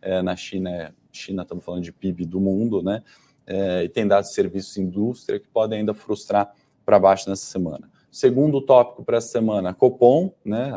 é, 0.00 0.22
na 0.22 0.34
China, 0.36 0.94
China 1.12 1.42
estamos 1.42 1.64
falando 1.64 1.82
de 1.82 1.92
PIB 1.92 2.24
do 2.24 2.40
mundo, 2.40 2.82
né? 2.82 3.02
É, 3.46 3.84
e 3.84 3.88
tem 3.88 4.06
dados 4.06 4.30
de 4.30 4.34
serviços 4.34 4.76
e 4.76 4.82
indústria 4.82 5.40
que 5.40 5.48
podem 5.48 5.80
ainda 5.80 5.94
frustrar 5.94 6.54
para 6.84 6.98
baixo 6.98 7.28
nessa 7.30 7.46
semana. 7.46 7.90
Segundo 8.18 8.60
tópico 8.60 9.04
para 9.04 9.18
essa 9.18 9.28
semana, 9.28 9.72
Copom, 9.72 10.34
né? 10.44 10.72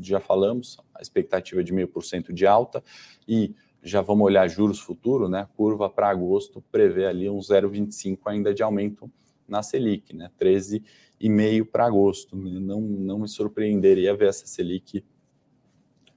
Já 0.00 0.18
falamos, 0.18 0.78
a 0.94 1.02
expectativa 1.02 1.62
de 1.62 1.70
meio 1.70 1.86
por 1.86 2.02
cento 2.02 2.32
de 2.32 2.46
alta 2.46 2.82
e 3.28 3.54
já 3.82 4.00
vamos 4.00 4.24
olhar 4.24 4.48
juros 4.48 4.80
futuro, 4.80 5.28
né? 5.28 5.46
Curva 5.58 5.90
para 5.90 6.08
agosto 6.08 6.64
prevê 6.72 7.04
ali 7.04 7.28
um 7.28 7.36
0,25 7.36 8.20
ainda 8.24 8.54
de 8.54 8.62
aumento 8.62 9.12
na 9.46 9.62
Selic, 9.62 10.16
né? 10.16 10.30
13,5 10.40 11.66
para 11.66 11.84
agosto. 11.84 12.34
Não, 12.34 12.80
não 12.80 13.18
me 13.18 13.28
surpreenderia 13.28 14.16
ver 14.16 14.30
essa 14.30 14.46
Selic 14.46 15.04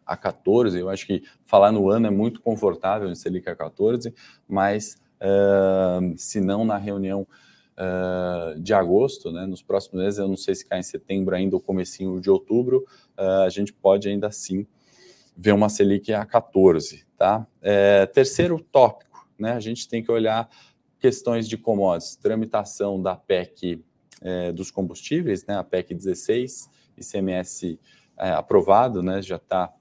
a 0.06 0.16
14. 0.16 0.80
Eu 0.80 0.88
acho 0.88 1.06
que 1.06 1.24
falar 1.44 1.74
no 1.74 1.90
ano 1.90 2.08
é 2.08 2.10
muito 2.10 2.40
confortável 2.40 3.10
em 3.10 3.16
Selic 3.16 3.50
a 3.50 3.56
14, 3.56 4.14
mas 4.48 4.96
uh, 5.20 6.18
se 6.18 6.40
não 6.40 6.64
na 6.64 6.78
reunião 6.78 7.28
uh, 7.80 8.60
de 8.60 8.74
agosto, 8.74 9.32
né, 9.32 9.46
nos 9.46 9.62
próximos 9.62 10.04
meses, 10.04 10.20
eu 10.20 10.28
não 10.28 10.36
sei 10.36 10.54
se 10.54 10.66
cai 10.66 10.80
em 10.80 10.84
setembro 10.84 11.36
ainda 11.36 11.56
ou 11.56 11.62
comecinho 11.62 12.20
de 12.20 12.30
outubro, 12.30 12.86
uh, 13.18 13.44
a 13.46 13.50
gente 13.50 13.72
pode 13.72 14.10
ainda 14.10 14.28
assim 14.28 14.68
ver 15.36 15.54
uma 15.54 15.70
Selic 15.70 16.12
a 16.12 16.26
14, 16.26 17.06
tá? 17.18 17.48
É, 17.62 18.06
terceiro 18.08 18.60
tópico, 18.60 19.26
né, 19.40 19.54
a 19.54 19.60
gente 19.60 19.88
tem 19.88 20.04
que 20.04 20.12
olhar 20.12 20.50
questões 21.00 21.48
de 21.48 21.58
commodities, 21.58 22.18
tramitação 22.18 23.02
da 23.02 23.16
PEC 23.16 23.82
é, 24.22 24.52
dos 24.52 24.70
combustíveis, 24.70 25.46
né, 25.46 25.56
a 25.58 25.64
PEC 25.64 25.96
16, 25.96 26.70
ICMS 26.98 27.80
é, 28.18 28.32
aprovado, 28.32 29.02
né, 29.02 29.22
já 29.22 29.38
está 29.38 29.74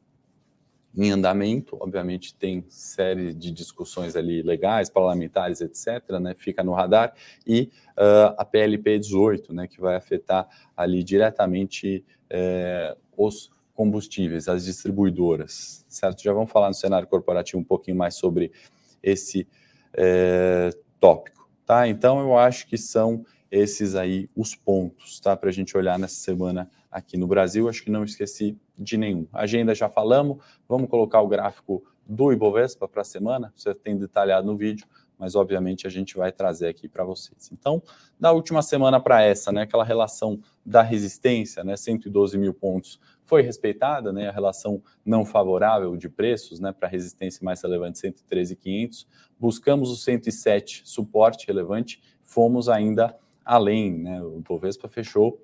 em 0.96 1.10
andamento, 1.10 1.76
obviamente 1.80 2.34
tem 2.34 2.64
série 2.68 3.32
de 3.32 3.52
discussões 3.52 4.16
ali 4.16 4.42
legais, 4.42 4.90
parlamentares, 4.90 5.60
etc., 5.60 6.18
né, 6.20 6.34
fica 6.36 6.64
no 6.64 6.72
radar, 6.72 7.14
e 7.46 7.70
uh, 7.96 8.34
a 8.36 8.44
PLP 8.44 8.98
18, 8.98 9.52
né, 9.52 9.66
que 9.68 9.80
vai 9.80 9.94
afetar 9.94 10.48
ali 10.76 11.04
diretamente 11.04 12.04
eh, 12.30 12.96
os 13.16 13.50
combustíveis, 13.74 14.48
as 14.48 14.64
distribuidoras, 14.64 15.84
certo? 15.88 16.22
Já 16.22 16.32
vamos 16.32 16.50
falar 16.50 16.68
no 16.68 16.74
cenário 16.74 17.06
corporativo 17.06 17.60
um 17.60 17.64
pouquinho 17.64 17.96
mais 17.96 18.16
sobre 18.16 18.52
esse 19.02 19.46
eh, 19.94 20.70
tópico, 20.98 21.48
tá? 21.64 21.86
Então, 21.86 22.20
eu 22.20 22.36
acho 22.36 22.66
que 22.66 22.76
são 22.76 23.24
esses 23.50 23.94
aí 23.94 24.28
os 24.36 24.54
pontos, 24.54 25.20
tá? 25.20 25.36
Para 25.36 25.48
a 25.48 25.52
gente 25.52 25.76
olhar 25.76 25.98
nessa 25.98 26.16
semana 26.16 26.70
aqui 26.90 27.16
no 27.16 27.26
Brasil. 27.26 27.68
Acho 27.68 27.82
que 27.82 27.90
não 27.90 28.04
esqueci 28.04 28.56
de 28.76 28.96
nenhum. 28.96 29.26
Agenda 29.32 29.74
já 29.74 29.88
falamos, 29.88 30.38
vamos 30.68 30.88
colocar 30.88 31.20
o 31.20 31.28
gráfico 31.28 31.84
do 32.06 32.32
Ibovespa 32.32 32.88
para 32.88 33.02
a 33.02 33.04
semana, 33.04 33.52
você 33.54 33.74
tem 33.74 33.96
detalhado 33.98 34.46
no 34.46 34.56
vídeo, 34.56 34.86
mas 35.18 35.34
obviamente 35.34 35.86
a 35.86 35.90
gente 35.90 36.16
vai 36.16 36.32
trazer 36.32 36.68
aqui 36.68 36.88
para 36.88 37.04
vocês. 37.04 37.50
Então, 37.52 37.82
da 38.18 38.32
última 38.32 38.62
semana 38.62 38.98
para 38.98 39.22
essa, 39.22 39.52
né, 39.52 39.62
aquela 39.62 39.84
relação 39.84 40.40
da 40.64 40.80
resistência, 40.80 41.62
né, 41.62 41.76
112 41.76 42.38
mil 42.38 42.54
pontos, 42.54 42.98
foi 43.24 43.42
respeitada, 43.42 44.10
né, 44.10 44.28
a 44.28 44.32
relação 44.32 44.82
não 45.04 45.24
favorável 45.24 45.96
de 45.96 46.08
preços, 46.08 46.60
né, 46.60 46.72
para 46.72 46.88
resistência 46.88 47.44
mais 47.44 47.60
relevante, 47.60 47.98
113,500. 47.98 49.06
Buscamos 49.38 49.90
o 49.90 49.96
107, 49.96 50.82
suporte 50.86 51.46
relevante, 51.46 52.00
fomos 52.22 52.70
ainda 52.70 53.14
além, 53.48 53.98
né, 53.98 54.22
o 54.22 54.36
Ibovespa 54.36 54.86
fechou 54.88 55.42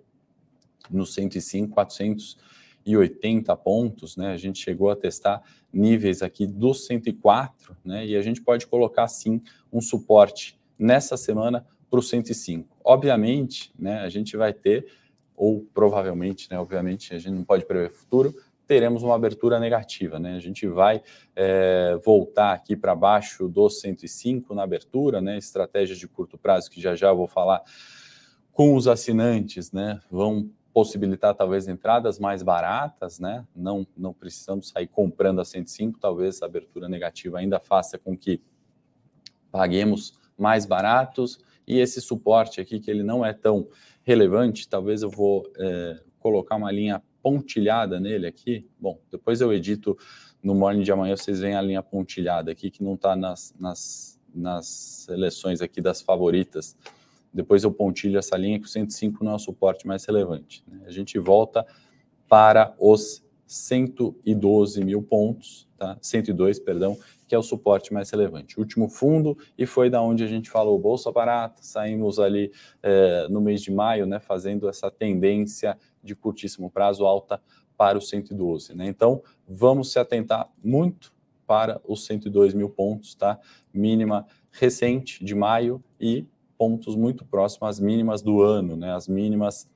no 0.91 1.07
105, 1.07 1.73
480 1.73 3.57
pontos, 3.57 4.15
né? 4.15 4.33
A 4.33 4.37
gente 4.37 4.59
chegou 4.59 4.91
a 4.91 4.97
testar 4.97 5.43
níveis 5.73 6.21
aqui 6.21 6.47
do 6.47 6.75
104, 6.75 7.75
né? 7.83 8.07
E 8.07 8.15
a 8.15 8.21
gente 8.21 8.43
pode 8.43 8.67
colocar 8.67 9.09
sim 9.09 9.41
um 9.73 9.81
suporte 9.81 10.61
nessa 10.79 11.17
semana 11.17 11.67
para 11.89 11.99
o 11.99 12.03
105. 12.03 12.77
Obviamente, 12.85 13.73
né? 13.79 14.01
A 14.01 14.11
gente 14.11 14.37
vai 14.37 14.53
ter 14.53 14.87
ou 15.35 15.67
provavelmente, 15.73 16.51
né? 16.51 16.59
Obviamente, 16.59 17.15
a 17.15 17.19
gente 17.19 17.33
não 17.33 17.45
pode 17.45 17.65
prever 17.65 17.91
futuro. 17.91 18.35
Teremos 18.67 19.03
uma 19.03 19.15
abertura 19.15 19.61
negativa, 19.61 20.19
né? 20.19 20.37
A 20.37 20.41
gente 20.41 20.67
vai 20.67 21.03
é, 21.37 21.99
voltar 22.05 22.53
aqui 22.53 22.75
para 22.75 22.95
baixo 22.95 23.49
do 23.49 23.69
105 23.69 24.55
na 24.55 24.63
abertura, 24.63 25.21
né? 25.21 25.37
Estratégias 25.37 25.99
de 25.99 26.09
curto 26.09 26.39
prazo 26.39 26.71
que 26.71 26.81
já 26.81 26.95
já 26.95 27.13
vou 27.13 27.27
falar 27.27 27.63
com 28.53 28.75
os 28.75 28.89
assinantes, 28.89 29.73
né? 29.73 30.01
Vão 30.11 30.51
possibilitar 30.73 31.35
talvez 31.35 31.69
entradas 31.69 32.19
mais 32.19 32.43
baratas, 32.43 33.21
né? 33.21 33.47
Não, 33.55 33.87
não 33.97 34.13
precisamos 34.13 34.71
sair 34.71 34.89
comprando 34.89 35.41
a 35.41 35.45
105, 35.45 36.01
talvez 36.01 36.43
a 36.43 36.47
abertura 36.47 36.89
negativa 36.89 37.39
ainda 37.39 37.61
faça 37.61 37.99
com 37.99 38.17
que 38.17 38.41
paguemos 39.53 40.19
mais 40.37 40.67
baratos 40.67 41.39
e 41.67 41.79
esse 41.79 42.01
suporte 42.01 42.61
aqui 42.61 42.81
que 42.81 42.91
ele 42.91 43.03
não 43.03 43.25
é 43.25 43.33
tão 43.33 43.69
relevante, 44.03 44.69
talvez 44.69 45.03
eu 45.03 45.11
vou 45.11 45.51
é, 45.57 46.01
colocar 46.19 46.57
uma 46.57 46.71
linha 46.71 47.03
pontilhada 47.25 47.99
nele 47.99 48.27
aqui. 48.27 48.69
Bom, 48.79 49.01
depois 49.11 49.41
eu 49.41 49.51
edito 49.51 49.97
no 50.43 50.55
morning 50.55 50.83
de 50.83 50.93
amanhã, 50.93 51.17
vocês 51.17 51.41
veem 51.41 51.57
a 51.57 51.63
linha 51.63 51.83
pontilhada 51.83 52.53
aqui 52.53 52.71
que 52.71 52.85
não 52.85 52.95
está 52.95 53.17
nas, 53.17 53.55
nas, 53.59 54.21
nas 54.35 54.67
seleções 54.67 55.63
aqui 55.63 55.81
das 55.81 56.03
favoritas 56.03 56.77
depois 57.35 57.65
eu 57.65 57.73
pontilho 57.73 58.17
essa 58.17 58.37
linha 58.37 58.61
que 58.61 58.67
o 58.67 58.69
105 58.69 59.25
não 59.25 59.33
é 59.33 59.35
o 59.35 59.39
suporte 59.41 59.87
mais 59.89 60.05
relevante. 60.05 60.63
Né? 60.69 60.83
A 60.87 60.91
gente 60.93 61.19
volta 61.19 61.67
para 62.29 62.73
os 62.79 63.25
112 63.45 64.85
mil 64.85 65.03
pontos, 65.03 65.69
tá? 65.77 65.99
102, 66.01 66.61
perdão, 66.61 66.97
que 67.27 67.35
é 67.35 67.39
o 67.39 67.43
suporte 67.43 67.93
mais 67.93 68.09
relevante. 68.11 68.59
Último 68.59 68.89
fundo, 68.89 69.37
e 69.59 69.67
foi 69.67 69.91
da 69.91 70.01
onde 70.01 70.23
a 70.23 70.27
gente 70.27 70.49
falou 70.49 70.79
Bolsa 70.79 71.11
Barata, 71.11 71.63
saímos 71.63 72.19
ali 72.21 72.53
é, 72.83 73.27
no 73.29 73.41
mês 73.41 73.61
de 73.61 73.73
maio, 73.73 74.07
né, 74.07 74.21
fazendo 74.21 74.69
essa 74.69 74.91
tendência 74.91 75.77
de 76.05 76.15
curtíssimo 76.15 76.71
prazo 76.71 77.07
alta 77.07 77.41
para 77.77 77.99
os 77.99 78.09
112. 78.09 78.75
Né? 78.75 78.87
Então, 78.87 79.21
vamos 79.49 79.91
se 79.93 79.99
atentar 79.99 80.49
muito 80.63 81.13
para 81.47 81.81
os 81.87 82.07
102 82.07 82.55
mil 82.55 82.71
pontos, 82.71 83.15
tá? 83.15 83.39
Mínima 83.73 84.27
recente 84.51 85.25
de 85.25 85.35
maio 85.35 85.81
e 86.01 86.27
pontos 86.57 86.97
muito 86.97 87.23
próximos 87.25 87.69
às 87.69 87.79
mínimas 87.81 88.23
do 88.23 88.41
ano, 88.41 88.77
né? 88.77 88.95
As 88.95 89.07
mínimas 89.09 89.69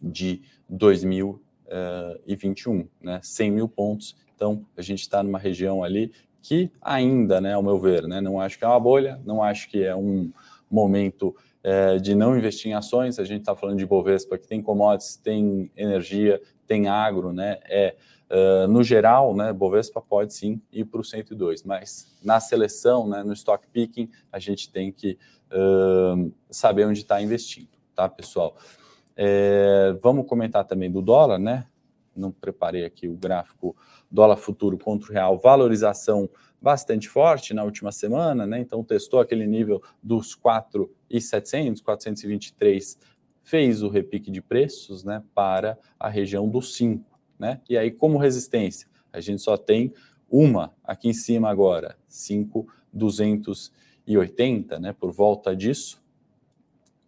de 0.00 0.40
2021, 0.68 2.88
né? 3.02 3.20
100 3.22 3.50
mil 3.50 3.68
pontos. 3.68 4.16
Então, 4.34 4.64
a 4.76 4.82
gente 4.82 5.00
está 5.00 5.22
numa 5.22 5.38
região 5.38 5.84
ali 5.84 6.10
que 6.40 6.72
ainda, 6.80 7.38
né, 7.40 7.54
ao 7.54 7.62
meu 7.62 7.78
ver, 7.78 8.08
né, 8.08 8.20
não 8.20 8.40
acho 8.40 8.58
que 8.58 8.64
é 8.64 8.68
uma 8.68 8.80
bolha, 8.80 9.20
não 9.24 9.40
acho 9.42 9.70
que 9.70 9.84
é 9.84 9.94
um 9.94 10.32
momento 10.68 11.36
é, 11.62 11.98
de 11.98 12.14
não 12.14 12.36
investir 12.36 12.70
em 12.70 12.74
ações. 12.74 13.18
A 13.18 13.24
gente 13.24 13.40
está 13.40 13.54
falando 13.54 13.78
de 13.78 13.86
Bovespa, 13.86 14.36
que 14.36 14.46
tem 14.46 14.60
commodities, 14.62 15.16
tem 15.16 15.70
energia, 15.76 16.40
tem 16.66 16.88
agro, 16.88 17.32
né? 17.32 17.58
É, 17.64 17.96
uh, 18.30 18.66
no 18.66 18.82
geral, 18.82 19.34
né, 19.34 19.52
Bovespa 19.52 20.00
pode 20.00 20.34
sim 20.34 20.60
ir 20.72 20.84
para 20.84 21.00
o 21.00 21.04
102, 21.04 21.62
mas 21.62 22.16
na 22.22 22.40
seleção, 22.40 23.06
né, 23.06 23.22
no 23.22 23.32
stock 23.32 23.66
picking, 23.68 24.08
a 24.32 24.38
gente 24.38 24.70
tem 24.70 24.90
que 24.90 25.18
uh, 25.52 26.32
saber 26.50 26.86
onde 26.86 27.00
está 27.00 27.20
investindo, 27.20 27.68
tá, 27.94 28.08
pessoal? 28.08 28.56
É, 29.14 29.94
vamos 30.02 30.26
comentar 30.26 30.64
também 30.64 30.90
do 30.90 31.02
dólar, 31.02 31.38
né? 31.38 31.66
Não 32.16 32.30
preparei 32.30 32.84
aqui 32.84 33.08
o 33.08 33.14
gráfico 33.14 33.76
dólar 34.10 34.36
futuro 34.36 34.78
contra 34.78 35.10
o 35.10 35.12
real, 35.12 35.38
valorização 35.38 36.28
bastante 36.62 37.08
forte 37.08 37.52
na 37.52 37.64
última 37.64 37.90
semana, 37.90 38.46
né? 38.46 38.60
Então 38.60 38.84
testou 38.84 39.18
aquele 39.20 39.44
nível 39.46 39.82
dos 40.02 40.34
4,700, 40.36 41.82
423, 41.82 42.96
fez 43.42 43.82
o 43.82 43.88
repique 43.88 44.30
de 44.30 44.40
preços, 44.40 45.02
né, 45.02 45.20
para 45.34 45.76
a 45.98 46.08
região 46.08 46.48
dos 46.48 46.76
5, 46.76 47.04
né? 47.38 47.60
E 47.68 47.76
aí 47.76 47.90
como 47.90 48.16
resistência, 48.16 48.88
a 49.12 49.20
gente 49.20 49.42
só 49.42 49.56
tem 49.56 49.92
uma 50.30 50.72
aqui 50.84 51.08
em 51.08 51.12
cima 51.12 51.50
agora, 51.50 51.98
5,280, 52.06 54.78
né, 54.78 54.92
por 54.92 55.10
volta 55.10 55.56
disso. 55.56 56.00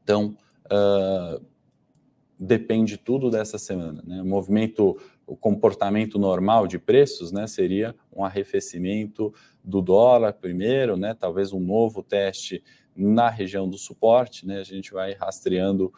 Então, 0.03 0.37
uh, 0.67 1.40
depende 2.38 2.99
tudo 2.99 3.31
dessa 3.31 3.57
semana, 3.57 4.03
né? 4.05 4.21
O 4.21 4.27
movimento 4.27 5.01
o 5.27 5.37
comportamento 5.37 6.19
normal 6.19 6.67
de 6.67 6.79
preços, 6.79 7.33
né, 7.33 7.47
seria 7.47 7.95
um 8.15 8.25
arrefecimento 8.25 9.33
do 9.63 9.81
dólar 9.81 10.35
primeiro, 10.35 10.97
né, 10.97 11.15
talvez 11.15 11.53
um 11.53 11.61
novo 11.61 12.03
teste 12.03 12.63
na 12.97 13.29
região 13.29 13.69
do 13.69 13.79
suporte, 13.79 14.47
né, 14.47 14.61
a 14.61 14.65
gente 14.65 14.93
vai 14.93 15.15
rastreando 15.15 15.93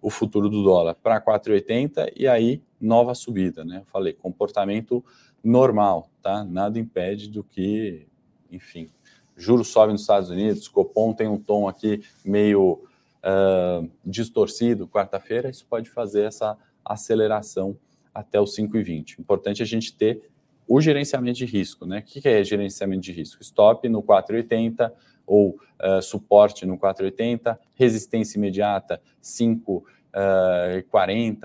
o 0.00 0.10
futuro 0.10 0.48
do 0.48 0.62
dólar 0.62 0.94
para 0.94 1.20
4,80 1.20 2.12
e 2.16 2.28
aí 2.28 2.62
nova 2.80 3.14
subida, 3.14 3.64
né? 3.64 3.78
Eu 3.78 3.86
falei 3.86 4.12
comportamento 4.12 5.04
normal, 5.42 6.10
tá? 6.22 6.44
Nada 6.44 6.78
impede 6.78 7.28
do 7.28 7.42
que, 7.42 8.06
enfim, 8.50 8.88
juros 9.36 9.68
sobem 9.68 9.92
nos 9.92 10.02
Estados 10.02 10.30
Unidos, 10.30 10.68
Copom 10.68 11.12
tem 11.12 11.26
um 11.26 11.38
tom 11.38 11.66
aqui 11.66 12.02
meio 12.24 12.84
uh, 13.24 13.90
distorcido 14.04 14.86
quarta-feira, 14.86 15.50
isso 15.50 15.66
pode 15.66 15.90
fazer 15.90 16.24
essa 16.24 16.56
aceleração 16.84 17.76
até 18.16 18.40
os 18.40 18.56
5,20. 18.56 19.18
Importante 19.18 19.62
a 19.62 19.66
gente 19.66 19.94
ter 19.94 20.22
o 20.66 20.80
gerenciamento 20.80 21.36
de 21.38 21.44
risco, 21.44 21.84
né? 21.84 21.98
O 21.98 22.02
que 22.02 22.26
é 22.26 22.42
gerenciamento 22.42 23.02
de 23.02 23.12
risco? 23.12 23.42
Stop 23.42 23.86
no 23.88 24.02
4,80 24.02 24.90
ou 25.26 25.50
uh, 25.50 26.00
suporte 26.02 26.64
no 26.64 26.78
4,80, 26.78 27.58
resistência 27.74 28.38
imediata 28.38 29.00
5,40, 29.22 29.84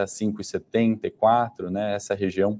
5,74, 0.05 1.69
né? 1.69 1.93
Essa 1.95 2.15
região 2.15 2.57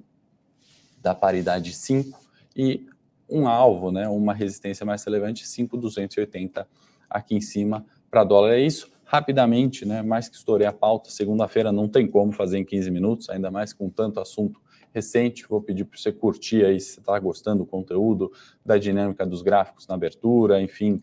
da 1.02 1.16
paridade 1.16 1.74
5 1.74 2.20
e 2.56 2.86
um 3.30 3.48
alvo, 3.48 3.92
né? 3.92 4.10
Uma 4.10 4.34
resistência 4.34 4.86
mais 4.86 5.04
relevante 5.06 5.48
5,280 5.48 6.68
aqui 7.10 7.34
em 7.36 7.42
cima 7.42 7.86
para 8.10 8.26
dólar. 8.26 8.56
É 8.56 8.60
isso 8.60 8.92
rapidamente, 9.12 9.86
né? 9.86 10.02
Mais 10.02 10.30
que 10.30 10.38
estourei 10.38 10.66
a 10.66 10.72
pauta, 10.72 11.10
segunda-feira 11.10 11.70
não 11.70 11.90
tem 11.90 12.08
como 12.08 12.32
fazer 12.32 12.60
em 12.60 12.64
15 12.64 12.90
minutos, 12.90 13.30
ainda 13.30 13.52
mais 13.52 13.74
com 13.74 13.90
tanto 13.90 14.22
assunto 14.22 14.62
recente. 14.94 15.46
Vou 15.50 15.62
pedir 15.62 15.84
para 15.84 16.00
você 16.00 16.14
curtir 16.14 16.64
aí 16.64 16.80
se 16.80 17.02
está 17.02 17.20
gostando 17.20 17.66
do 17.66 17.66
conteúdo, 17.66 18.32
da 18.66 18.78
dinâmica 18.78 19.26
dos 19.26 19.42
gráficos 19.42 19.86
na 19.86 19.96
abertura, 19.96 20.62
enfim, 20.62 21.02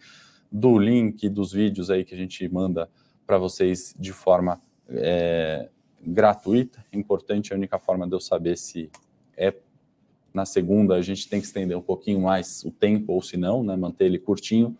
do 0.50 0.78
link 0.78 1.28
dos 1.28 1.52
vídeos 1.52 1.90
aí 1.90 2.02
que 2.02 2.14
a 2.14 2.16
gente 2.16 2.48
manda 2.48 2.88
para 3.26 3.36
vocês 3.36 3.94
de 3.98 4.14
forma 4.14 4.58
é, 4.88 5.68
gratuita. 6.00 6.82
Importante, 6.90 7.52
a 7.52 7.56
única 7.56 7.78
forma 7.78 8.08
de 8.08 8.14
eu 8.14 8.20
saber 8.20 8.56
se 8.56 8.90
é 9.36 9.52
na 10.32 10.46
segunda, 10.46 10.94
a 10.94 11.02
gente 11.02 11.28
tem 11.28 11.40
que 11.42 11.46
estender 11.46 11.76
um 11.76 11.82
pouquinho 11.82 12.22
mais 12.22 12.64
o 12.64 12.70
tempo, 12.70 13.12
ou 13.12 13.20
se 13.20 13.36
não, 13.36 13.62
né, 13.62 13.76
manter 13.76 14.06
ele 14.06 14.18
curtinho. 14.18 14.74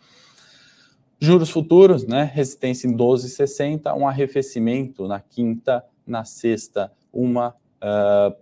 Juros 1.21 1.51
futuros, 1.51 2.07
né? 2.07 2.23
Resistência 2.23 2.87
em 2.87 2.97
12,60, 2.97 3.93
um 3.97 4.07
arrefecimento 4.07 5.09
na 5.09 5.19
quinta, 5.19 5.85
na 6.07 6.25
sexta, 6.25 6.93
uma 7.13 7.57
uh, 7.83 8.37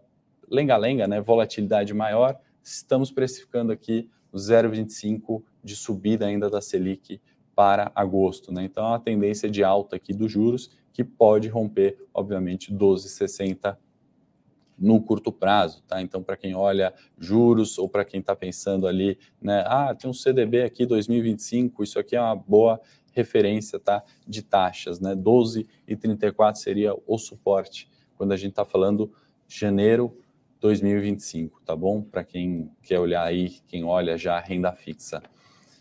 lenga-lenga, 0.51 1.09
né? 1.09 1.19
Volatilidade 1.21 1.95
maior. 1.95 2.39
Estamos 2.62 3.11
precificando 3.11 3.73
aqui 3.73 4.11
0,25 4.35 5.43
de 5.65 5.75
subida 5.75 6.27
ainda 6.27 6.51
da 6.51 6.61
Selic 6.61 7.19
para 7.55 7.91
agosto, 7.95 8.53
né? 8.53 8.65
Então, 8.65 8.93
a 8.93 8.99
tendência 8.99 9.49
de 9.49 9.65
alta 9.65 9.97
aqui 9.97 10.12
dos 10.12 10.31
juros 10.31 10.71
que 10.93 11.03
pode 11.03 11.49
romper, 11.49 11.97
obviamente, 12.12 12.71
12,60 12.73 13.75
no 14.79 15.01
curto 15.01 15.33
prazo, 15.33 15.83
tá? 15.83 16.03
Então, 16.03 16.23
para 16.23 16.37
quem 16.37 16.55
olha 16.55 16.93
juros 17.19 17.79
ou 17.79 17.89
para 17.89 18.05
quem 18.05 18.21
está 18.21 18.37
pensando 18.37 18.87
ali, 18.87 19.19
né? 19.41 19.65
Ah, 19.67 19.95
tem 19.95 20.09
um 20.09 20.15
CDB 20.15 20.62
aqui 20.62 20.85
2025, 20.85 21.83
isso 21.83 21.99
aqui 21.99 22.15
é 22.15 22.21
uma 22.21 22.37
boa 22.37 22.81
referência, 23.12 23.79
tá? 23.81 24.03
De 24.27 24.43
taxas, 24.43 25.01
né? 25.01 25.15
12 25.15 25.67
e 25.89 25.97
34 25.97 26.61
seria 26.61 26.95
o 27.07 27.19
suporte 27.19 27.89
quando 28.17 28.33
a 28.33 28.37
gente 28.37 28.51
está 28.51 28.65
falando 28.65 29.11
janeiro 29.49 30.19
2025, 30.61 31.62
tá 31.65 31.75
bom? 31.75 32.03
Para 32.03 32.25
quem 32.25 32.71
quer 32.83 32.99
olhar 32.99 33.25
aí, 33.25 33.51
quem 33.67 33.85
olha 33.85 34.17
já 34.17 34.39
renda 34.39 34.73
fixa. 34.73 35.23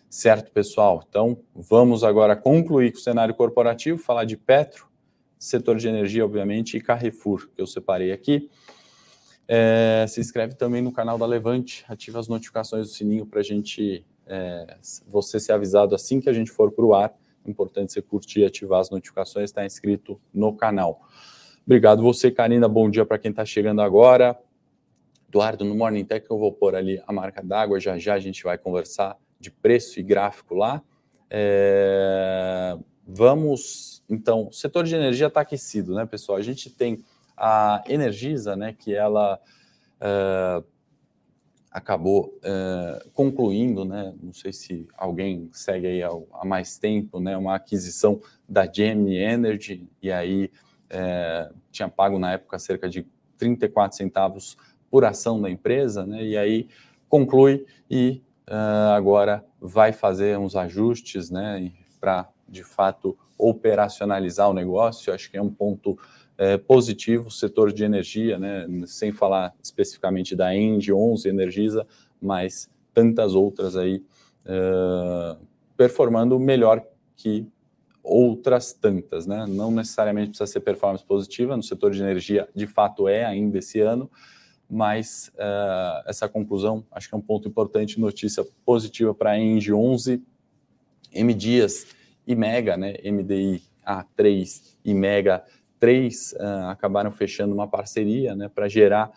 Certo, 0.09 0.51
pessoal? 0.51 1.03
Então, 1.07 1.37
vamos 1.53 2.03
agora 2.03 2.35
concluir 2.35 2.91
com 2.91 2.97
o 2.97 3.01
cenário 3.01 3.35
corporativo, 3.35 3.97
falar 3.97 4.23
de 4.23 4.37
Petro, 4.37 4.87
setor 5.37 5.77
de 5.77 5.87
energia, 5.87 6.23
obviamente, 6.23 6.77
e 6.77 6.81
Carrefour, 6.81 7.49
que 7.53 7.61
eu 7.61 7.67
separei 7.67 8.11
aqui. 8.11 8.49
É, 9.47 10.05
se 10.07 10.19
inscreve 10.19 10.55
também 10.55 10.81
no 10.81 10.91
canal 10.91 11.17
da 11.17 11.25
Levante, 11.25 11.85
ativa 11.87 12.19
as 12.19 12.27
notificações 12.27 12.87
do 12.87 12.93
sininho 12.93 13.25
para 13.25 13.43
gente, 13.43 14.05
é, 14.25 14.77
você 15.07 15.39
ser 15.39 15.51
avisado 15.51 15.93
assim 15.93 16.19
que 16.19 16.29
a 16.29 16.33
gente 16.33 16.51
for 16.51 16.71
para 16.71 16.85
o 16.85 16.93
ar. 16.93 17.13
É 17.45 17.49
importante 17.49 17.93
você 17.93 18.01
curtir 18.01 18.39
e 18.39 18.45
ativar 18.45 18.79
as 18.79 18.89
notificações, 18.89 19.45
está 19.45 19.65
inscrito 19.65 20.19
no 20.33 20.55
canal. 20.55 21.01
Obrigado 21.65 22.01
você, 22.01 22.31
Karina. 22.31 22.67
Bom 22.67 22.89
dia 22.89 23.05
para 23.05 23.19
quem 23.19 23.29
está 23.29 23.45
chegando 23.45 23.81
agora. 23.81 24.39
Eduardo, 25.27 25.65
no 25.65 25.75
Morning 25.75 26.05
Tech 26.05 26.25
eu 26.29 26.37
vou 26.37 26.51
pôr 26.51 26.75
ali 26.75 27.01
a 27.05 27.11
marca 27.11 27.43
d'água, 27.43 27.79
já 27.79 27.97
já 27.97 28.13
a 28.13 28.19
gente 28.19 28.43
vai 28.43 28.57
conversar 28.57 29.17
de 29.39 29.51
preço 29.51 29.99
e 29.99 30.03
gráfico 30.03 30.55
lá. 30.55 30.81
É, 31.29 32.77
vamos, 33.05 34.03
então, 34.09 34.47
o 34.47 34.53
setor 34.53 34.85
de 34.85 34.95
energia 34.95 35.27
está 35.27 35.41
aquecido, 35.41 35.93
né, 35.93 36.05
pessoal? 36.05 36.37
A 36.37 36.41
gente 36.41 36.69
tem 36.69 37.03
a 37.37 37.83
Energisa, 37.87 38.55
né, 38.55 38.73
que 38.77 38.93
ela 38.93 39.39
uh, 40.01 40.65
acabou 41.69 42.37
uh, 42.37 43.09
concluindo, 43.11 43.83
né, 43.83 44.13
não 44.21 44.33
sei 44.33 44.53
se 44.53 44.87
alguém 44.97 45.49
segue 45.51 45.87
aí 45.87 46.03
há, 46.03 46.45
mais 46.45 46.77
tempo, 46.77 47.19
né, 47.19 47.35
uma 47.35 47.55
aquisição 47.55 48.21
da 48.47 48.71
Gemini 48.71 49.17
Energy, 49.17 49.89
e 50.01 50.11
aí 50.11 50.51
uh, 50.91 51.53
tinha 51.71 51.89
pago 51.89 52.17
na 52.17 52.33
época 52.33 52.57
cerca 52.57 52.87
de 52.87 53.05
34 53.37 53.97
centavos 53.97 54.55
por 54.89 55.03
ação 55.03 55.41
da 55.41 55.49
empresa, 55.49 56.05
né, 56.05 56.23
e 56.23 56.37
aí 56.37 56.69
conclui 57.09 57.65
e 57.89 58.21
agora 58.95 59.43
vai 59.59 59.91
fazer 59.91 60.37
uns 60.37 60.55
ajustes, 60.55 61.31
né, 61.31 61.71
para 61.99 62.29
de 62.47 62.63
fato 62.63 63.17
operacionalizar 63.37 64.49
o 64.49 64.53
negócio, 64.53 65.13
acho 65.13 65.29
que 65.29 65.37
é 65.37 65.41
um 65.41 65.49
ponto 65.49 65.97
é, 66.37 66.57
positivo, 66.57 67.31
setor 67.31 67.71
de 67.71 67.83
energia, 67.83 68.37
né, 68.37 68.67
sem 68.85 69.11
falar 69.11 69.53
especificamente 69.63 70.35
da 70.35 70.55
End 70.55 70.91
11 70.91 71.27
Energisa, 71.29 71.87
mas 72.21 72.69
tantas 72.93 73.35
outras 73.35 73.75
aí 73.75 74.03
uh, 74.45 75.37
performando 75.75 76.39
melhor 76.39 76.81
que 77.15 77.47
outras 78.01 78.71
tantas, 78.71 79.25
né? 79.25 79.45
Não 79.47 79.71
necessariamente 79.71 80.29
precisa 80.29 80.47
ser 80.47 80.59
performance 80.59 81.03
positiva, 81.03 81.57
no 81.57 81.63
setor 81.63 81.91
de 81.91 82.01
energia 82.01 82.47
de 82.55 82.67
fato 82.67 83.07
é 83.07 83.25
ainda 83.25 83.57
esse 83.57 83.81
ano, 83.81 84.09
mas 84.69 85.31
uh, 85.35 86.07
essa 86.07 86.29
conclusão 86.29 86.85
acho 86.91 87.09
que 87.09 87.15
é 87.15 87.17
um 87.17 87.21
ponto 87.21 87.47
importante, 87.47 87.99
notícia 87.99 88.45
positiva 88.63 89.13
para 89.13 89.31
a 89.31 89.39
Engie 89.39 89.73
11, 89.73 90.23
M 91.11 91.33
Dias 91.33 91.87
e 92.27 92.35
Mega, 92.35 92.77
né? 92.77 92.95
MDI 93.03 93.63
A3 93.85 94.77
e 94.83 94.93
Mega 94.93 95.43
3 95.79 96.33
uh, 96.33 96.69
acabaram 96.69 97.11
fechando 97.11 97.53
uma 97.53 97.67
parceria, 97.67 98.35
né, 98.35 98.49
para 98.53 98.67
gerar 98.67 99.11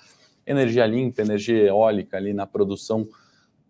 energia 0.47 0.87
limpa, 0.87 1.23
energia 1.23 1.66
eólica 1.66 2.16
ali 2.16 2.33
na 2.33 2.47
produção 2.47 3.07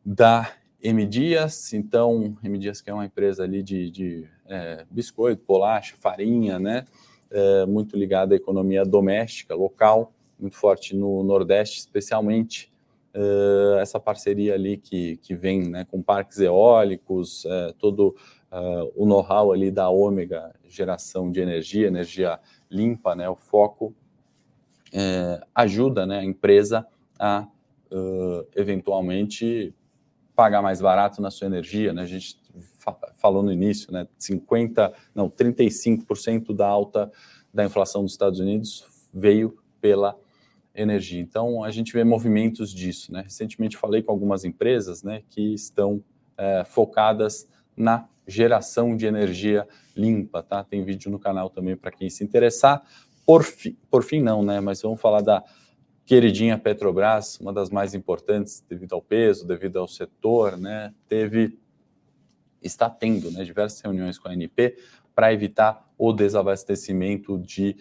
da 0.05 0.51
M 0.81 1.05
Dias, 1.05 1.72
então 1.72 2.37
M 2.42 2.57
Dias 2.57 2.81
que 2.81 2.88
é 2.88 2.94
uma 2.94 3.05
empresa 3.05 3.42
ali 3.42 3.62
de, 3.62 3.90
de 3.90 4.29
é, 4.46 4.85
biscoito, 4.90 5.42
bolacha, 5.46 5.96
farinha, 5.98 6.59
né? 6.59 6.85
É, 7.31 7.66
muito 7.66 7.96
ligada 7.96 8.35
à 8.35 8.37
economia 8.37 8.85
doméstica, 8.85 9.55
local, 9.55 10.14
muito 10.38 10.57
forte 10.57 10.96
no 10.96 11.22
Nordeste, 11.22 11.81
especialmente 11.81 12.72
é, 13.12 13.83
essa 13.83 13.98
parceria 14.01 14.55
ali 14.55 14.79
que, 14.79 15.16
que 15.18 15.35
vem 15.35 15.68
né, 15.68 15.85
com 15.90 16.01
parques 16.01 16.38
eólicos, 16.38 17.44
é, 17.44 17.74
todo 17.79 18.14
uh, 18.53 18.92
o 18.94 19.07
know-how 19.07 19.53
ali 19.53 19.70
da 19.70 19.88
ômega, 19.88 20.55
geração 20.68 21.31
de 21.31 21.40
energia, 21.40 21.88
energia 21.88 22.38
limpa, 22.70 23.14
né? 23.14 23.28
O 23.28 23.37
foco 23.37 23.94
é, 24.92 25.40
ajuda 25.54 26.07
né, 26.07 26.18
a 26.18 26.24
empresa 26.24 26.87
a 27.18 27.46
uh, 27.90 28.46
eventualmente 28.54 29.74
pagar 30.35 30.62
mais 30.62 30.81
barato 30.81 31.20
na 31.20 31.31
sua 31.31 31.46
energia, 31.46 31.92
né? 31.92 32.02
A 32.02 32.07
gente 32.07 32.38
falou 33.16 33.42
no 33.42 33.52
início, 33.52 33.92
né? 33.92 34.07
50, 34.18 34.92
não, 35.14 35.28
35% 35.28 36.54
da 36.54 36.66
alta 36.66 37.11
da 37.52 37.64
inflação 37.64 38.02
dos 38.02 38.12
Estados 38.12 38.38
Unidos 38.38 38.87
veio 39.12 39.59
pela 39.81 40.16
energia. 40.74 41.20
Então 41.20 41.64
a 41.64 41.70
gente 41.70 41.92
vê 41.92 42.04
movimentos 42.04 42.72
disso, 42.72 43.12
né? 43.12 43.22
Recentemente 43.22 43.76
falei 43.76 44.02
com 44.02 44.12
algumas 44.12 44.44
empresas, 44.44 45.02
né, 45.02 45.22
que 45.28 45.54
estão 45.54 46.02
é, 46.37 46.64
focadas 46.64 47.48
na 47.79 48.09
geração 48.27 48.95
de 48.97 49.07
energia 49.07 49.67
limpa, 49.97 50.43
tá? 50.43 50.62
Tem 50.62 50.85
vídeo 50.85 51.11
no 51.11 51.19
canal 51.19 51.49
também 51.49 51.77
para 51.77 51.91
quem 51.91 52.11
se 52.11 52.23
interessar. 52.23 52.83
Por, 53.25 53.43
fi, 53.43 53.77
por 53.91 54.03
fim, 54.03 54.21
não, 54.21 54.43
né? 54.43 54.61
Mas 54.61 54.83
vamos 54.83 55.01
falar 55.01 55.23
da 55.23 55.43
queridinha 56.05 56.59
Petrobras, 56.59 57.38
uma 57.41 57.53
das 57.53 57.71
mais 57.71 57.95
importantes 57.95 58.64
devido 58.69 58.95
ao 58.95 59.03
peso, 59.03 59.47
devido 59.47 59.79
ao 59.79 59.88
setor, 59.88 60.57
né? 60.57 60.95
Teve, 61.09 61.59
está 62.62 62.88
tendo, 62.91 63.31
né? 63.31 63.45
Diversas 63.45 63.81
reuniões 63.81 64.19
com 64.19 64.29
a 64.29 64.33
ANP 64.33 64.77
para 65.14 65.33
evitar 65.33 65.91
o 65.97 66.12
desabastecimento 66.12 67.38
de 67.38 67.77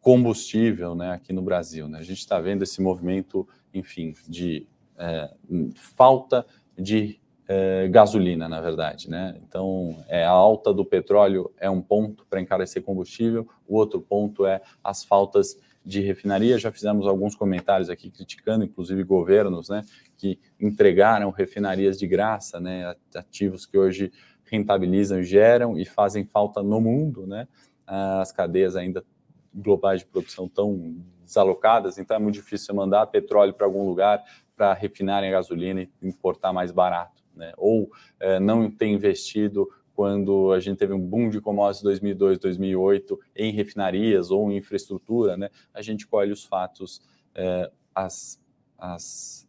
combustível, 0.00 0.94
né? 0.94 1.12
Aqui 1.12 1.32
no 1.32 1.42
Brasil, 1.42 1.88
né? 1.88 1.98
A 1.98 2.02
gente 2.02 2.18
está 2.18 2.38
vendo 2.38 2.62
esse 2.62 2.80
movimento, 2.80 3.48
enfim, 3.74 4.14
de 4.28 4.66
é, 4.96 5.30
falta 5.74 6.46
de 6.78 7.20
é, 7.48 7.86
gasolina, 7.88 8.48
na 8.48 8.60
verdade, 8.60 9.08
né? 9.08 9.38
Então, 9.46 10.04
é, 10.08 10.24
a 10.24 10.30
alta 10.30 10.72
do 10.72 10.84
petróleo 10.84 11.52
é 11.58 11.70
um 11.70 11.80
ponto 11.80 12.26
para 12.26 12.40
encarecer 12.40 12.82
combustível, 12.82 13.48
o 13.66 13.76
outro 13.76 14.00
ponto 14.00 14.44
é 14.46 14.60
as 14.82 15.04
faltas 15.04 15.56
de 15.84 16.00
refinaria. 16.00 16.58
Já 16.58 16.72
fizemos 16.72 17.06
alguns 17.06 17.36
comentários 17.36 17.88
aqui 17.88 18.10
criticando, 18.10 18.64
inclusive 18.64 19.04
governos, 19.04 19.68
né, 19.68 19.84
que 20.16 20.40
entregaram 20.60 21.30
refinarias 21.30 21.98
de 21.98 22.06
graça, 22.06 22.58
né, 22.58 22.96
ativos 23.14 23.64
que 23.64 23.78
hoje 23.78 24.12
rentabilizam, 24.44 25.22
geram 25.22 25.78
e 25.78 25.84
fazem 25.84 26.24
falta 26.24 26.62
no 26.62 26.80
mundo, 26.80 27.26
né? 27.26 27.48
As 27.84 28.30
cadeias 28.30 28.76
ainda 28.76 29.04
globais 29.52 30.00
de 30.00 30.06
produção 30.06 30.48
tão 30.48 30.96
desalocadas, 31.24 31.98
então 31.98 32.16
é 32.16 32.20
muito 32.20 32.36
difícil 32.36 32.72
mandar 32.72 33.06
petróleo 33.06 33.52
para 33.52 33.66
algum 33.66 33.84
lugar 33.84 34.22
para 34.56 34.72
refinarem 34.72 35.28
a 35.28 35.32
gasolina 35.32 35.82
e 35.82 35.90
importar 36.02 36.52
mais 36.52 36.70
barato 36.70 37.25
né? 37.36 37.52
ou 37.56 37.90
é, 38.18 38.40
não 38.40 38.70
ter 38.70 38.86
investido 38.86 39.68
quando 39.94 40.52
a 40.52 40.60
gente 40.60 40.76
teve 40.76 40.92
um 40.92 41.00
boom 41.00 41.30
de 41.30 41.40
commodities 41.40 41.82
2002, 41.82 42.38
2008 42.38 43.18
em 43.34 43.50
refinarias 43.50 44.30
ou 44.30 44.50
em 44.50 44.56
infraestrutura, 44.58 45.36
né? 45.36 45.48
a 45.72 45.80
gente 45.80 46.06
colhe 46.06 46.32
os 46.32 46.44
fatos, 46.44 47.00
é, 47.34 47.70
as, 47.94 48.40
as, 48.78 49.48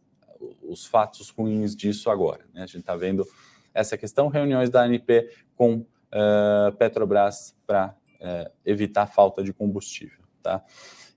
os 0.62 0.86
fatos 0.86 1.28
ruins 1.28 1.76
disso 1.76 2.10
agora. 2.10 2.46
Né? 2.54 2.62
A 2.62 2.66
gente 2.66 2.80
está 2.80 2.96
vendo 2.96 3.26
essa 3.74 3.96
questão, 3.96 4.28
reuniões 4.28 4.70
da 4.70 4.82
ANP 4.82 5.30
com 5.54 5.74
uh, 5.76 6.72
Petrobras 6.78 7.54
para 7.66 7.94
uh, 8.20 8.50
evitar 8.64 9.06
falta 9.06 9.42
de 9.42 9.52
combustível. 9.52 10.24
Tá? 10.42 10.64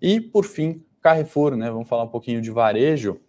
E, 0.02 0.20
por 0.20 0.46
fim, 0.46 0.84
Carrefour, 1.02 1.56
né? 1.56 1.72
vamos 1.72 1.88
falar 1.88 2.04
um 2.04 2.10
pouquinho 2.10 2.42
de 2.42 2.52
varejo 2.52 3.20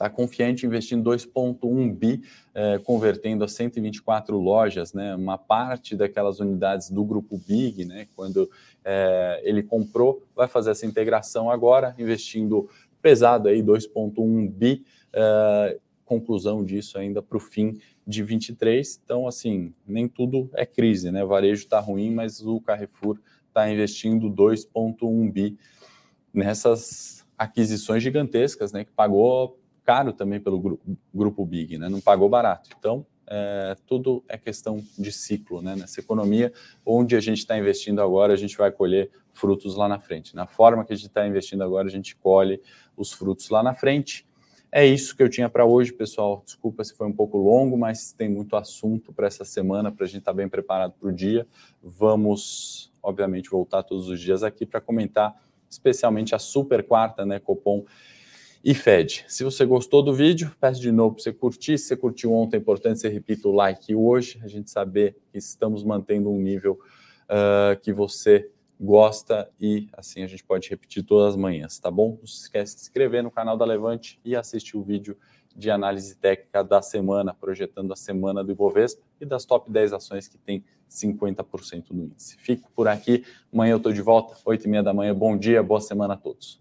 está 0.00 0.08
confiante 0.08 0.64
investindo 0.64 1.10
2,1 1.10 1.94
bi, 1.94 2.22
eh, 2.54 2.78
convertendo 2.78 3.44
a 3.44 3.48
124 3.48 4.38
lojas, 4.38 4.94
né, 4.94 5.14
uma 5.14 5.36
parte 5.36 5.94
daquelas 5.94 6.40
unidades 6.40 6.88
do 6.90 7.04
grupo 7.04 7.36
Big, 7.46 7.84
né, 7.84 8.08
quando 8.16 8.50
eh, 8.82 9.42
ele 9.44 9.62
comprou, 9.62 10.26
vai 10.34 10.48
fazer 10.48 10.70
essa 10.70 10.86
integração 10.86 11.50
agora, 11.50 11.94
investindo 11.98 12.66
pesado 13.02 13.48
aí 13.48 13.62
2,1 13.62 14.48
bi, 14.48 14.82
eh, 15.12 15.78
conclusão 16.06 16.64
disso 16.64 16.98
ainda 16.98 17.20
para 17.20 17.36
o 17.36 17.40
fim 17.40 17.78
de 18.06 18.22
23. 18.22 18.98
Então, 19.04 19.28
assim, 19.28 19.74
nem 19.86 20.08
tudo 20.08 20.48
é 20.54 20.64
crise, 20.64 21.12
né? 21.12 21.22
O 21.22 21.28
varejo 21.28 21.62
está 21.62 21.78
ruim, 21.78 22.12
mas 22.12 22.40
o 22.44 22.58
Carrefour 22.60 23.18
está 23.46 23.70
investindo 23.70 24.28
2,1 24.28 25.30
bi 25.30 25.56
nessas 26.32 27.24
aquisições 27.38 28.02
gigantescas, 28.02 28.72
né? 28.72 28.84
Que 28.84 28.90
pagou 28.90 29.59
caro 29.84 30.12
também 30.12 30.40
pelo 30.40 30.58
grupo, 30.58 30.96
grupo 31.12 31.44
Big, 31.44 31.78
né? 31.78 31.88
não 31.88 32.00
pagou 32.00 32.28
barato. 32.28 32.70
Então, 32.78 33.06
é, 33.32 33.76
tudo 33.86 34.24
é 34.28 34.36
questão 34.36 34.82
de 34.98 35.12
ciclo, 35.12 35.62
né? 35.62 35.76
Nessa 35.76 36.00
economia, 36.00 36.52
onde 36.84 37.14
a 37.14 37.20
gente 37.20 37.38
está 37.38 37.56
investindo 37.56 38.02
agora, 38.02 38.32
a 38.32 38.36
gente 38.36 38.56
vai 38.58 38.72
colher 38.72 39.08
frutos 39.32 39.76
lá 39.76 39.88
na 39.88 40.00
frente. 40.00 40.34
Na 40.34 40.48
forma 40.48 40.84
que 40.84 40.92
a 40.92 40.96
gente 40.96 41.06
está 41.06 41.24
investindo 41.26 41.62
agora, 41.62 41.86
a 41.86 41.90
gente 41.90 42.16
colhe 42.16 42.60
os 42.96 43.12
frutos 43.12 43.48
lá 43.48 43.62
na 43.62 43.72
frente. 43.72 44.26
É 44.72 44.84
isso 44.84 45.16
que 45.16 45.22
eu 45.22 45.28
tinha 45.28 45.48
para 45.48 45.64
hoje, 45.64 45.92
pessoal. 45.92 46.42
Desculpa 46.44 46.82
se 46.82 46.92
foi 46.94 47.06
um 47.06 47.12
pouco 47.12 47.38
longo, 47.38 47.78
mas 47.78 48.12
tem 48.12 48.28
muito 48.28 48.56
assunto 48.56 49.12
para 49.12 49.28
essa 49.28 49.44
semana, 49.44 49.92
para 49.92 50.04
a 50.04 50.08
gente 50.08 50.18
estar 50.18 50.32
tá 50.32 50.36
bem 50.36 50.48
preparado 50.48 50.92
para 50.98 51.08
o 51.08 51.12
dia. 51.12 51.46
Vamos, 51.80 52.92
obviamente, 53.00 53.48
voltar 53.48 53.84
todos 53.84 54.08
os 54.08 54.20
dias 54.20 54.42
aqui 54.42 54.66
para 54.66 54.80
comentar, 54.80 55.40
especialmente 55.68 56.34
a 56.34 56.38
super 56.38 56.84
quarta, 56.84 57.24
né, 57.24 57.38
Copom 57.38 57.84
e 58.62 58.74
Fed. 58.74 59.24
Se 59.26 59.42
você 59.42 59.64
gostou 59.64 60.02
do 60.02 60.12
vídeo, 60.12 60.54
peço 60.60 60.80
de 60.80 60.92
novo 60.92 61.14
para 61.14 61.24
você 61.24 61.32
curtir. 61.32 61.78
Se 61.78 61.86
você 61.86 61.96
curtiu 61.96 62.32
ontem, 62.32 62.56
é 62.56 62.60
importante 62.60 63.00
você 63.00 63.08
repita 63.08 63.48
o 63.48 63.52
like 63.52 63.94
hoje, 63.94 64.38
a 64.42 64.48
gente 64.48 64.70
saber 64.70 65.16
que 65.32 65.38
estamos 65.38 65.82
mantendo 65.82 66.30
um 66.30 66.38
nível 66.38 66.78
uh, 67.24 67.78
que 67.80 67.92
você 67.92 68.50
gosta 68.78 69.50
e 69.60 69.88
assim 69.92 70.22
a 70.22 70.26
gente 70.26 70.42
pode 70.42 70.68
repetir 70.68 71.02
todas 71.02 71.34
as 71.34 71.36
manhãs, 71.36 71.78
tá 71.78 71.90
bom? 71.90 72.16
Não 72.18 72.26
se 72.26 72.42
esquece 72.42 72.74
de 72.74 72.80
se 72.80 72.86
inscrever 72.86 73.22
no 73.22 73.30
canal 73.30 73.56
da 73.56 73.64
Levante 73.64 74.18
e 74.24 74.36
assistir 74.36 74.76
o 74.76 74.82
vídeo 74.82 75.16
de 75.54 75.70
análise 75.70 76.16
técnica 76.16 76.62
da 76.62 76.80
semana, 76.80 77.34
projetando 77.34 77.92
a 77.92 77.96
semana 77.96 78.42
do 78.44 78.52
Ibovespa 78.52 79.02
e 79.20 79.26
das 79.26 79.44
top 79.44 79.70
10 79.70 79.92
ações 79.92 80.28
que 80.28 80.38
tem 80.38 80.64
50% 80.88 81.90
no 81.90 82.04
índice. 82.04 82.36
Fico 82.38 82.70
por 82.74 82.88
aqui, 82.88 83.24
amanhã 83.52 83.72
eu 83.72 83.76
estou 83.78 83.92
de 83.92 84.00
volta, 84.00 84.36
8 84.44 84.64
e 84.64 84.68
meia 84.68 84.82
da 84.82 84.94
manhã. 84.94 85.14
Bom 85.14 85.36
dia, 85.36 85.62
boa 85.62 85.80
semana 85.80 86.14
a 86.14 86.16
todos. 86.16 86.60